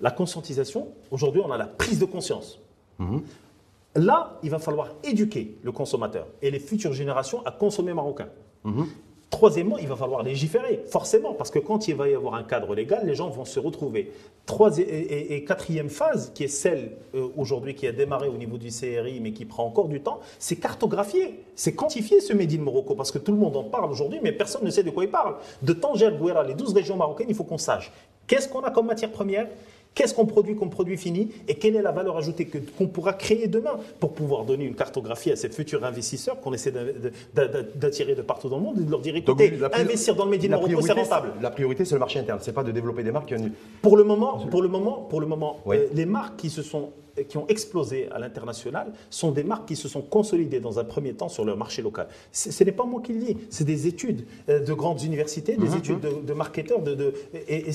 La 0.00 0.10
conscientisation, 0.10 0.88
aujourd'hui, 1.10 1.42
on 1.44 1.50
a 1.50 1.58
la 1.58 1.66
prise 1.66 1.98
de 1.98 2.04
conscience. 2.04 2.60
Mhm. 2.98 3.22
Là, 3.94 4.38
il 4.42 4.50
va 4.50 4.58
falloir 4.58 4.88
éduquer 5.04 5.58
le 5.62 5.70
consommateur 5.70 6.26
et 6.40 6.50
les 6.50 6.58
futures 6.58 6.92
générations 6.92 7.44
à 7.44 7.50
consommer 7.50 7.92
marocain. 7.92 8.28
Mhm. 8.64 8.86
Troisièmement, 9.32 9.78
il 9.78 9.88
va 9.88 9.96
falloir 9.96 10.22
légiférer, 10.22 10.84
forcément, 10.86 11.32
parce 11.32 11.50
que 11.50 11.58
quand 11.58 11.88
il 11.88 11.94
va 11.94 12.06
y 12.06 12.14
avoir 12.14 12.34
un 12.34 12.42
cadre 12.42 12.74
légal, 12.74 13.06
les 13.06 13.14
gens 13.14 13.30
vont 13.30 13.46
se 13.46 13.58
retrouver. 13.58 14.12
Troisième, 14.44 14.86
et, 14.90 15.42
quatrième 15.44 15.88
phase, 15.88 16.32
qui 16.34 16.44
est 16.44 16.48
celle 16.48 16.92
euh, 17.14 17.28
aujourd'hui 17.38 17.74
qui 17.74 17.86
a 17.86 17.92
démarré 17.92 18.28
au 18.28 18.36
niveau 18.36 18.58
du 18.58 18.68
CRI, 18.68 19.20
mais 19.22 19.32
qui 19.32 19.46
prend 19.46 19.64
encore 19.64 19.88
du 19.88 20.02
temps, 20.02 20.20
c'est 20.38 20.56
cartographier, 20.56 21.40
c'est 21.56 21.74
quantifier 21.74 22.20
ce 22.20 22.34
Made 22.34 22.52
in 22.52 22.58
Morocco, 22.58 22.94
parce 22.94 23.10
que 23.10 23.18
tout 23.18 23.32
le 23.32 23.38
monde 23.38 23.56
en 23.56 23.64
parle 23.64 23.90
aujourd'hui, 23.90 24.20
mais 24.22 24.32
personne 24.32 24.64
ne 24.64 24.70
sait 24.70 24.82
de 24.82 24.90
quoi 24.90 25.04
il 25.04 25.10
parle. 25.10 25.36
De 25.62 25.72
Tanger, 25.72 26.10
Gouera, 26.18 26.44
les 26.44 26.54
12 26.54 26.74
régions 26.74 26.96
marocaines, 26.96 27.28
il 27.30 27.34
faut 27.34 27.44
qu'on 27.44 27.56
sache 27.56 27.90
qu'est-ce 28.26 28.48
qu'on 28.48 28.60
a 28.60 28.70
comme 28.70 28.86
matière 28.86 29.10
première, 29.10 29.46
Qu'est-ce 29.94 30.14
qu'on 30.14 30.26
produit 30.26 30.56
comme 30.56 30.70
produit 30.70 30.96
fini 30.96 31.30
et 31.48 31.54
quelle 31.54 31.76
est 31.76 31.82
la 31.82 31.92
valeur 31.92 32.16
ajoutée 32.16 32.48
qu'on 32.78 32.86
pourra 32.86 33.12
créer 33.12 33.46
demain 33.46 33.78
pour 34.00 34.12
pouvoir 34.12 34.44
donner 34.44 34.64
une 34.64 34.74
cartographie 34.74 35.30
à 35.30 35.36
ces 35.36 35.50
futurs 35.50 35.84
investisseurs 35.84 36.40
qu'on 36.40 36.52
essaie 36.54 36.72
d'attirer 37.74 38.14
de 38.14 38.22
partout 38.22 38.48
dans 38.48 38.56
le 38.56 38.62
monde 38.62 38.78
et 38.80 38.84
de 38.84 38.90
leur 38.90 39.00
dire 39.00 39.14
écoutez, 39.16 39.52
investir 39.74 40.14
dans 40.14 40.24
le 40.24 40.30
Made 40.30 40.44
in 40.44 40.80
c'est 40.82 40.92
rentable. 40.92 41.32
La 41.40 41.50
priorité, 41.50 41.84
c'est 41.84 41.94
le 41.94 42.00
marché 42.00 42.18
interne, 42.18 42.38
c'est 42.42 42.54
pas 42.54 42.64
de 42.64 42.72
développer 42.72 43.02
des 43.02 43.12
marques. 43.12 43.34
Pour 43.82 43.96
le 43.96 44.04
moment, 44.04 44.38
pour 44.50 44.62
le 44.62 44.68
moment, 44.68 45.06
pour 45.08 45.20
le 45.20 45.26
moment, 45.26 45.58
euh, 45.66 45.86
les 45.92 46.06
marques 46.06 46.36
qui 46.36 46.50
se 46.50 46.62
sont 46.62 46.90
qui 47.28 47.36
ont 47.36 47.46
explosé 47.48 48.08
à 48.10 48.18
l'international 48.18 48.92
sont 49.10 49.30
des 49.32 49.44
marques 49.44 49.68
qui 49.68 49.76
se 49.76 49.88
sont 49.88 50.02
consolidées 50.02 50.60
dans 50.60 50.78
un 50.78 50.84
premier 50.84 51.14
temps 51.14 51.28
sur 51.28 51.44
leur 51.44 51.56
marché 51.56 51.82
local. 51.82 52.08
Ce 52.32 52.64
n'est 52.64 52.72
pas 52.72 52.84
moi 52.84 53.00
qui 53.02 53.12
le 53.12 53.20
dis, 53.20 53.36
c'est 53.50 53.64
des 53.64 53.86
études 53.86 54.26
euh, 54.48 54.60
de 54.60 54.72
grandes 54.72 55.02
universités, 55.02 55.56
des 55.56 55.68
mhm. 55.68 55.78
études 55.78 56.00
de, 56.00 56.32
marketeurs, 56.32 56.80
de, 56.80 57.14
et, 57.48 57.72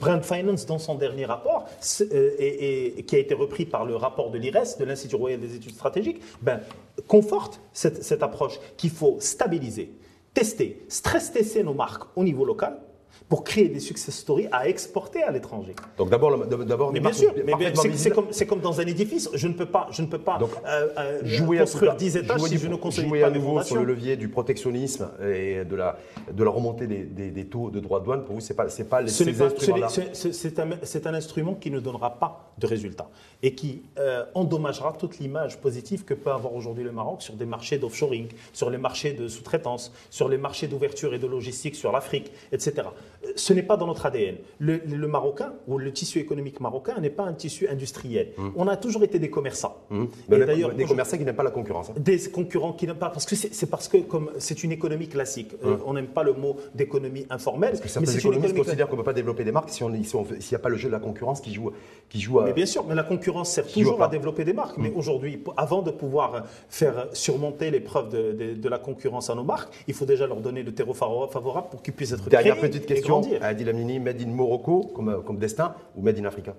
Brand 0.00 0.22
Finance 0.22 0.66
dans 0.66 0.78
son 0.78 0.94
dernier 0.94 1.24
rapport, 1.24 1.66
euh, 2.00 2.30
et, 2.38 3.04
qui 3.06 3.16
a 3.16 3.18
été 3.18 3.34
repris 3.34 3.64
par 3.64 3.84
le 3.84 3.96
rapport 3.96 4.30
de 4.30 4.38
l'IRES, 4.38 4.78
de 4.78 4.84
l'Institut 4.84 5.16
royal 5.16 5.40
des 5.40 5.54
études 5.54 5.74
stratégiques, 5.74 6.20
ben, 6.42 6.60
conforte 7.06 7.60
cette, 7.72 8.02
cette 8.02 8.22
approche 8.22 8.58
qu'il 8.76 8.90
faut 8.90 9.16
stabiliser, 9.20 9.92
tester, 10.34 10.82
stress 10.88 11.32
tester 11.32 11.62
nos 11.62 11.74
marques 11.74 12.04
au 12.16 12.24
niveau 12.24 12.44
local 12.44 12.78
pour 13.28 13.44
créer 13.44 13.68
des 13.68 13.80
success 13.80 14.14
stories 14.14 14.48
à 14.50 14.68
exporter 14.68 15.22
à 15.22 15.30
l'étranger. 15.30 15.74
Donc 15.98 16.10
d'abord, 16.10 16.36
d'abord, 16.46 16.92
mais 16.92 17.00
bien 17.00 17.12
sûr, 17.12 17.32
mais 17.44 17.54
c'est 17.94 18.10
comme, 18.10 18.26
comme, 18.48 18.60
dans 18.60 18.80
un 18.80 18.86
édifice. 18.86 19.28
Je 19.34 19.48
ne 19.48 19.52
peux 19.52 19.66
pas, 19.66 19.88
je 19.90 20.02
ne 20.02 20.06
peux 20.08 20.18
pas 20.18 20.38
Donc, 20.38 20.50
euh, 20.66 20.88
euh, 20.98 21.20
jouer 21.24 21.58
construire 21.58 21.96
10 21.96 22.16
étages 22.16 22.40
si 22.42 22.58
je 22.58 22.66
ne 22.68 22.76
consolide 22.76 23.08
jouer 23.08 23.22
à 23.22 23.30
nouveau 23.30 23.62
sur 23.62 23.76
le 23.76 23.84
levier 23.84 24.16
du 24.16 24.28
protectionnisme 24.28 25.10
et 25.22 25.64
de 25.64 25.76
la, 25.76 25.98
de 26.32 26.44
la 26.44 26.50
remontée 26.50 26.86
des, 26.86 27.04
des, 27.04 27.44
taux 27.46 27.70
de 27.70 27.80
droits 27.80 28.00
de 28.00 28.04
douane. 28.04 28.24
Pour 28.24 28.34
vous, 28.34 28.40
c'est 28.40 28.54
pas, 28.54 28.68
c'est 28.68 28.84
pas. 28.84 29.06
C'est 29.06 30.58
un, 30.58 30.70
un, 31.10 31.14
instrument 31.14 31.54
qui 31.54 31.70
ne 31.70 31.80
donnera 31.80 32.18
pas 32.18 32.52
de 32.58 32.66
résultats 32.66 33.08
et 33.42 33.54
qui 33.54 33.82
euh, 33.98 34.24
endommagera 34.34 34.92
toute 34.92 35.18
l'image 35.18 35.58
positive 35.60 36.04
que 36.04 36.14
peut 36.14 36.30
avoir 36.30 36.54
aujourd'hui 36.54 36.84
le 36.84 36.92
Maroc 36.92 37.22
sur 37.22 37.34
des 37.34 37.46
marchés 37.46 37.78
d'offshoring, 37.78 38.28
sur 38.52 38.70
les 38.70 38.78
marchés 38.78 39.12
de 39.12 39.28
sous-traitance, 39.28 39.92
sur 40.10 40.28
les 40.28 40.38
marchés 40.38 40.68
d'ouverture 40.68 41.14
et 41.14 41.18
de 41.18 41.26
logistique 41.26 41.74
sur 41.74 41.92
l'Afrique, 41.92 42.30
etc. 42.52 42.88
ce 43.36 43.52
n'est 43.52 43.62
pas 43.62 43.76
dans 43.76 43.86
notre 43.86 44.06
ADN. 44.06 44.36
Le, 44.58 44.80
le 44.86 45.08
Marocain 45.08 45.52
ou 45.68 45.78
le 45.78 45.92
tissu 45.92 46.18
économique 46.18 46.60
marocain 46.60 46.98
n'est 47.00 47.10
pas 47.10 47.24
un 47.24 47.32
tissu 47.34 47.68
industriel. 47.68 48.32
On 48.56 48.66
a 48.68 48.76
toujours 48.76 49.02
été 49.04 49.18
des 49.18 49.30
commerçants. 49.30 49.76
Mmh. 49.90 50.02
Et 50.04 50.06
Mais 50.28 50.46
d'ailleurs, 50.46 50.72
des 50.74 50.84
commerçants 50.84 51.18
qui 51.18 51.24
n'aiment 51.24 51.36
pas 51.36 51.42
la 51.42 51.50
concurrence. 51.50 51.90
hein. 51.90 51.94
des 51.98 52.18
concurrents 52.30 52.72
qui 52.72 52.86
n'aiment 52.86 52.96
pas, 52.96 53.10
parce 53.10 53.26
que 53.26 53.34
c'est 53.36 53.66
parce 53.70 53.88
que 53.88 53.98
comme 53.98 54.30
c'est 54.38 54.62
une 54.64 54.72
économie 54.72 55.08
classique, 55.08 55.52
Euh, 55.64 55.76
on 55.86 55.94
n'aime 55.94 56.06
pas 56.08 56.22
le 56.22 56.32
mot 56.32 56.56
d'économie 56.74 57.26
informelle, 57.30 57.70
Parce 57.70 57.80
que 57.80 57.86
mais 57.86 57.92
certains 57.92 58.06
c'est 58.06 58.12
une 58.14 58.20
économistes 58.20 58.44
économie 58.50 58.64
considèrent 58.66 58.88
qu'on 58.88 58.96
ne 58.96 59.00
peut 59.02 59.04
pas 59.04 59.12
développer 59.12 59.44
des 59.44 59.52
marques 59.52 59.70
si 59.70 59.82
on- 59.84 60.02
si 60.02 60.16
on- 60.16 60.24
s'il 60.24 60.52
n'y 60.52 60.56
a 60.56 60.58
pas 60.58 60.68
le 60.68 60.76
jeu 60.76 60.88
de 60.88 60.92
la 60.92 61.00
concurrence 61.00 61.40
qui 61.40 61.52
joue, 61.52 61.70
qui 62.08 62.20
joue 62.20 62.40
à. 62.40 62.44
Mais 62.44 62.52
bien 62.52 62.66
sûr, 62.66 62.84
mais 62.88 62.94
la 62.94 63.02
concurrence 63.02 63.50
sert 63.50 63.66
toujours 63.66 63.94
à 63.94 63.98
pas. 63.98 64.08
développer 64.08 64.44
des 64.44 64.52
marques. 64.52 64.78
Mais 64.78 64.92
aujourd'hui, 64.94 65.42
avant 65.56 65.82
de 65.82 65.90
pouvoir 65.90 66.44
faire 66.68 67.08
surmonter 67.12 67.70
l'épreuve 67.70 68.08
de, 68.10 68.32
de- 68.32 68.54
de 68.54 68.68
la 68.68 68.78
concurrence 68.78 69.28
à 69.30 69.34
nos 69.34 69.44
marques, 69.44 69.72
il 69.88 69.94
faut 69.94 70.06
déjà 70.06 70.26
leur 70.26 70.40
donner 70.40 70.62
le 70.62 70.72
terreau 70.72 70.94
favo- 70.94 71.30
favorable 71.30 71.68
pour 71.70 71.82
qu'ils 71.82 71.94
puissent 71.94 72.12
être 72.12 72.28
Dernière 72.28 72.56
créés 72.56 72.70
petite 72.70 72.90
et 72.90 72.99
question. 73.00 73.20
grandir. 73.20 73.42
Adil 73.42 73.68
Amini, 73.68 73.98
Made 73.98 74.20
in 74.22 74.28
Morocco 74.28 74.82
comme, 74.94 75.22
comme 75.24 75.38
destin 75.38 75.74
ou 75.96 76.02
Made 76.02 76.18
in 76.18 76.24
Africa 76.24 76.54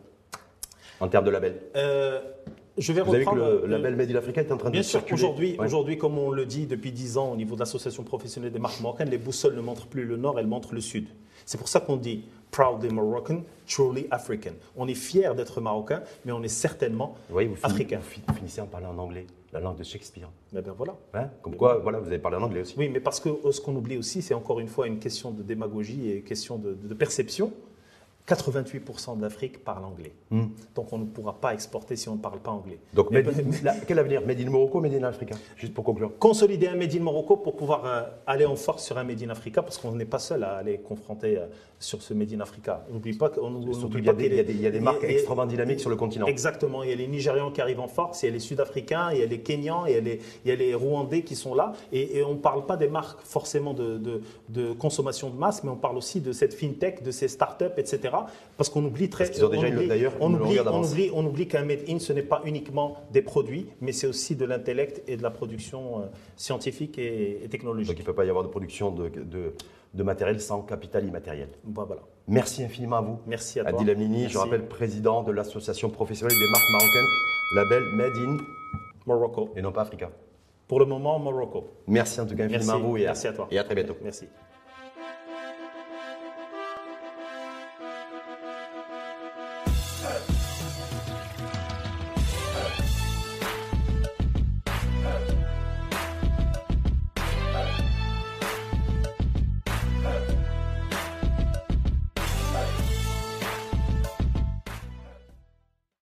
En 0.99 1.07
termes 1.07 1.25
de 1.25 1.31
label. 1.31 1.55
Euh, 1.75 2.19
je 2.77 2.93
vais 2.93 3.01
Vous 3.01 3.09
avez 3.13 3.23
vu 3.23 3.29
que 3.29 3.35
le 3.35 3.41
euh, 3.63 3.67
label 3.67 3.95
Made 3.95 4.11
in 4.11 4.15
Africa 4.15 4.41
est 4.41 4.51
en 4.51 4.57
train 4.57 4.69
Bien 4.69 4.81
de 4.81 4.85
sûr, 4.85 4.99
circuler. 4.99 5.13
aujourd'hui, 5.15 5.57
Ouais. 5.57 5.65
aujourd'hui, 5.65 5.97
comme 5.97 6.17
on 6.17 6.31
le 6.31 6.45
dit 6.45 6.65
depuis 6.67 6.91
10 6.91 7.17
ans 7.17 7.31
au 7.31 7.35
niveau 7.35 7.55
de 7.55 7.59
l'association 7.59 8.03
professionnelle 8.03 8.51
des 8.51 8.59
marques 8.59 8.79
marocaines, 8.81 9.09
les 9.09 9.17
boussoles 9.17 9.55
ne 9.55 9.61
montrent 9.61 9.87
plus 9.87 10.05
le 10.05 10.17
nord, 10.17 10.39
elles 10.39 10.47
montrent 10.47 10.73
le 10.73 10.81
sud. 10.81 11.07
C'est 11.45 11.57
pour 11.57 11.67
ça 11.67 11.79
qu'on 11.79 11.97
dit 11.97 12.23
proudly 12.51 12.89
Moroccan, 12.93 13.41
truly 13.67 14.07
African. 14.11 14.51
On 14.77 14.87
est 14.87 14.93
fier 14.93 15.33
d'être 15.35 15.59
marocain, 15.59 16.01
mais 16.25 16.31
on 16.31 16.43
est 16.43 16.47
certainement 16.47 17.15
Vous 17.29 17.33
voyez, 17.33 17.47
vous, 17.49 17.55
finissez- 17.55 17.73
africain. 17.73 17.99
vous 18.01 18.09
fi- 18.09 18.21
finissez 18.37 18.61
en 18.61 18.67
parlant 18.67 18.91
en 18.91 18.97
anglais, 18.99 19.25
la 19.53 19.59
langue 19.59 19.77
de 19.77 19.83
Shakespeare. 19.83 20.29
Eh 20.55 20.61
ben 20.61 20.73
voilà. 20.77 20.95
Hein 21.13 21.29
Comme 21.41 21.55
quoi, 21.55 21.77
voilà, 21.77 21.99
vous 21.99 22.07
avez 22.07 22.19
parlé 22.19 22.37
en 22.37 22.43
anglais 22.43 22.61
aussi. 22.61 22.75
Oui, 22.77 22.89
mais 22.89 22.99
parce 22.99 23.19
que 23.19 23.29
euh, 23.29 23.51
ce 23.51 23.59
qu'on 23.61 23.75
oublie 23.75 23.97
aussi, 23.97 24.21
c'est 24.21 24.33
encore 24.33 24.59
une 24.59 24.67
fois 24.67 24.87
une 24.87 24.99
question 24.99 25.31
de 25.31 25.43
démagogie 25.43 26.09
et 26.09 26.17
une 26.17 26.23
question 26.23 26.57
de, 26.57 26.73
de 26.73 26.93
perception. 26.93 27.51
88% 28.35 29.17
de 29.17 29.21
l'Afrique 29.21 29.63
parle 29.63 29.83
anglais. 29.85 30.13
Donc 30.75 30.93
on 30.93 30.97
ne 30.97 31.05
pourra 31.05 31.33
pas 31.39 31.53
exporter 31.53 31.95
si 31.95 32.07
on 32.09 32.15
ne 32.15 32.19
parle 32.21 32.39
pas 32.39 32.51
anglais. 32.51 32.79
Hmm. 32.93 32.95
Donc, 32.95 33.11
Mais- 33.11 33.23
la- 33.63 33.75
quel 33.87 33.99
avenir? 33.99 34.21
Made 34.25 34.39
in 34.41 34.49
Morocco, 34.49 34.79
Made 34.79 34.93
in 34.93 35.03
Africa 35.03 35.35
Juste 35.57 35.73
pour 35.73 35.83
conclure. 35.83 36.11
consolider 36.19 36.67
un 36.67 36.75
Made 36.75 36.95
in 36.95 36.99
Morocco 37.01 37.37
pour 37.37 37.55
pouvoir 37.55 37.85
euh, 37.85 38.03
aller 38.27 38.45
en 38.45 38.55
force 38.55 38.83
sur 38.85 38.97
un 38.97 39.03
Made 39.03 39.21
in 39.23 39.29
Africa, 39.29 39.61
parce 39.61 39.77
qu'on 39.77 39.91
n'est 39.93 40.05
pas 40.05 40.19
seul 40.19 40.43
à 40.43 40.55
aller 40.57 40.77
confronter 40.79 41.37
euh, 41.37 41.45
sur 41.79 42.01
ce 42.01 42.13
Made 42.13 42.31
in 42.33 42.39
Africa. 42.39 42.85
N'oublie 42.91 43.13
pas 43.13 43.29
qu'on 43.29 43.59
il 43.61 44.05
y 44.05 44.09
a 44.09 44.13
des, 44.13 44.23
qu'il 44.29 44.33
il 44.33 44.37
y 44.37 44.39
a 44.39 44.43
des- 44.43 44.53
il 44.53 44.61
y 44.61 44.67
a 44.67 44.71
des 44.71 44.79
marques 44.79 45.03
extrêmement 45.03 45.45
dynamiques 45.45 45.79
sur 45.79 45.89
le 45.89 45.95
continent. 45.95 46.27
Exactement. 46.27 46.83
Il 46.83 46.89
y 46.89 46.93
a 46.93 46.95
les 46.95 47.07
Nigérians 47.07 47.51
qui 47.51 47.59
arrivent 47.61 47.79
en 47.79 47.87
force, 47.87 48.23
il 48.23 48.27
y 48.27 48.29
a 48.29 48.31
les 48.33 48.39
Sud-Africains, 48.39 49.09
il 49.13 49.19
y 49.19 49.23
a 49.23 49.25
les 49.25 49.39
Kenyans, 49.41 49.85
il 49.87 49.93
y 49.93 49.97
a 49.97 50.01
les, 50.01 50.19
il 50.45 50.49
y 50.49 50.51
a 50.51 50.55
les 50.55 50.73
Rwandais 50.75 51.23
qui 51.23 51.35
sont 51.35 51.55
là. 51.55 51.73
Et, 51.91 52.17
et 52.19 52.23
on 52.23 52.33
ne 52.33 52.39
parle 52.39 52.65
pas 52.65 52.77
des 52.77 52.87
marques 52.87 53.21
forcément 53.23 53.73
de, 53.73 53.97
de- 53.97 54.21
de 54.49 54.73
consommation 54.73 55.29
de 55.29 55.37
masse, 55.37 55.63
mais 55.63 55.69
on 55.71 55.75
parle 55.75 55.97
aussi 55.97 56.21
de 56.21 56.31
cette 56.31 56.53
fintech, 56.53 57.01
de 57.03 57.11
ces 57.11 57.27
startups, 57.27 57.65
etc. 57.77 58.13
Parce 58.57 58.69
qu'on 58.69 58.83
oublie 58.85 59.09
très. 59.09 59.25
Parce 59.25 59.35
qu'ils 59.37 59.45
ont 59.45 59.49
déjà 59.49 59.63
on 59.67 59.69
une- 59.69 59.77
oublie- 59.77 59.87
d'ailleurs 59.87 60.13
on 60.19 60.33
oublie, 60.33 60.59
on 60.59 60.83
oublie, 60.83 61.09
on 61.13 61.25
oublie 61.25 61.47
qu'un 61.47 61.65
made 61.65 61.83
in, 61.89 61.99
ce 61.99 62.13
n'est 62.13 62.21
pas 62.21 62.41
uniquement 62.45 62.97
des 63.11 63.21
produits, 63.21 63.67
mais 63.81 63.91
c'est 63.91 64.07
aussi 64.07 64.35
de 64.35 64.45
l'intellect 64.45 65.01
et 65.07 65.17
de 65.17 65.23
la 65.23 65.31
production 65.31 65.99
euh, 65.99 66.05
scientifique 66.35 66.97
et, 66.99 67.43
et 67.43 67.49
technologique. 67.49 67.87
Donc, 67.89 67.97
il 67.97 68.01
ne 68.01 68.05
peut 68.05 68.13
pas 68.15 68.25
y 68.25 68.29
avoir 68.29 68.43
de 68.43 68.49
production 68.49 68.91
de, 68.91 69.09
de- 69.09 69.53
de 69.93 70.03
matériel 70.03 70.39
sans 70.39 70.61
capital 70.61 71.05
immatériel. 71.05 71.49
Voilà. 71.65 72.01
Merci 72.27 72.63
infiniment 72.63 72.97
à 72.97 73.01
vous. 73.01 73.17
Merci 73.27 73.59
à 73.59 73.63
toi. 73.65 73.79
Adil 73.79 73.89
Amini, 73.89 74.29
je 74.29 74.37
rappelle, 74.37 74.65
président 74.67 75.21
de 75.23 75.31
l'association 75.31 75.89
professionnelle 75.89 76.37
des 76.37 76.49
marques 76.49 76.71
marocaines, 76.71 77.09
label 77.55 77.83
Made 77.95 78.17
in 78.17 78.37
Morocco. 79.05 79.49
et 79.55 79.61
non 79.61 79.71
pas 79.73 79.81
Africa. 79.81 80.09
Pour 80.67 80.79
le 80.79 80.85
moment, 80.85 81.19
Morocco. 81.19 81.67
Merci 81.87 82.21
en 82.21 82.25
tout 82.25 82.35
cas 82.35 82.43
infiniment 82.45 82.65
Merci. 82.65 82.71
à 82.71 82.77
vous 82.87 82.97
et 82.97 83.03
à, 83.03 83.07
Merci 83.07 83.27
à 83.27 83.33
toi. 83.33 83.47
et 83.51 83.57
à 83.59 83.63
très 83.65 83.75
bientôt. 83.75 83.97
Merci. 84.01 84.27